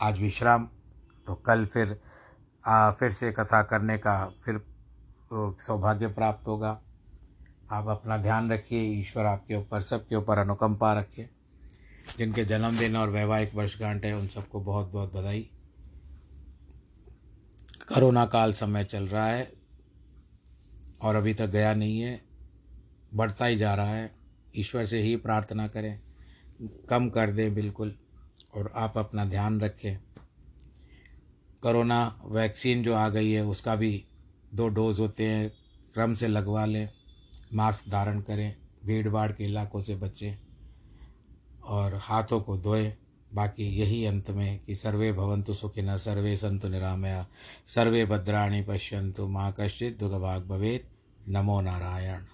आज 0.00 0.20
विश्राम 0.20 0.68
तो 1.26 1.34
कल 1.34 1.64
फिर 1.66 1.98
आ, 2.64 2.90
फिर 2.90 3.10
से 3.10 3.32
कथा 3.32 3.62
करने 3.62 3.98
का 3.98 4.14
फिर 4.44 4.60
सौभाग्य 5.32 6.08
प्राप्त 6.08 6.48
होगा। 6.48 6.82
आप 7.70 7.88
अपना 7.88 8.16
ध्यान 8.16 8.52
रखिए, 8.52 9.00
ईश्वर 9.00 9.24
आपके 9.24 9.54
ऊपर, 9.54 9.80
सबके 9.80 10.16
ऊपर 10.16 10.38
अनुकंपा 10.38 10.92
रखे। 10.92 11.28
जिनके 12.18 12.44
जन्मदिन 12.44 12.96
और 12.96 13.10
वैवाहिक 13.10 13.54
वर्षगांठ 13.54 14.04
है, 14.04 14.16
उन 14.16 14.26
सबको 14.26 14.60
बहुत 14.60 14.90
बहुत 14.90 15.14
बधाई। 15.14 15.50
कोरोना 17.88 18.26
काल 18.26 18.52
समय 18.52 18.84
चल 18.84 19.06
रहा 19.06 19.26
है 19.26 19.52
और 21.02 21.14
अभी 21.14 21.34
तक 21.34 21.46
गया 21.46 21.74
नहीं 21.74 22.00
है। 22.00 22.22
बढ़ता 23.14 23.46
ही 23.46 23.56
जा 23.56 23.74
रहा 23.74 23.88
है। 23.88 24.12
ईश्वर 24.56 24.86
से 24.86 25.00
ही 25.00 25.16
प्रार्थना 25.16 25.68
करें। 25.68 26.00
कम 26.90 27.10
कर 27.10 27.32
दें, 27.32 27.54
बिल्कुल। 27.54 27.98
और 28.54 28.72
आप 28.76 28.98
अपना 28.98 29.24
ध्यान 29.24 29.60
रखें। 29.60 29.98
कोरोना 31.62 32.22
वैक्सीन 32.24 32.82
जो 32.82 32.94
आ 32.94 33.08
गई 33.08 33.30
है, 33.30 33.44
उसका 33.44 33.76
भी 33.76 34.06
दो 34.54 34.68
डोज 34.68 35.00
होते 35.00 35.26
हैं, 35.26 35.50
क्रम 35.94 36.14
से 36.14 36.28
लगवा 36.28 36.64
लें, 36.64 36.88
मास्क 37.54 37.90
धारण 37.90 38.20
करें 38.20 38.54
भीड़ 38.86 39.08
भाड़ 39.08 39.32
के 39.32 39.44
इलाकों 39.44 39.80
से 39.80 39.96
बचें 39.96 40.38
और 41.64 41.94
हाथों 41.94 42.40
को 42.40 42.56
धोएँ। 42.56 42.92
बाकी 43.34 43.64
यही 43.64 44.04
अंत 44.04 44.30
में 44.30 44.60
कि 44.64 44.74
सर्वे 44.74 45.12
भवंतु 45.12 45.54
सुखिन 45.54 45.96
सर्वे 45.96 46.36
संतु 46.36 46.68
निरामया, 46.68 47.26
सर्वे 47.66 48.04
भद्राणी 48.06 48.62
पश्यंतु 48.62 49.28
माँ 49.28 49.54
कश्चित 49.60 49.98
दुर्गभाग 49.98 50.46
भवेद 50.46 50.84
नमो 51.28 51.60
नारायण। 51.60 52.24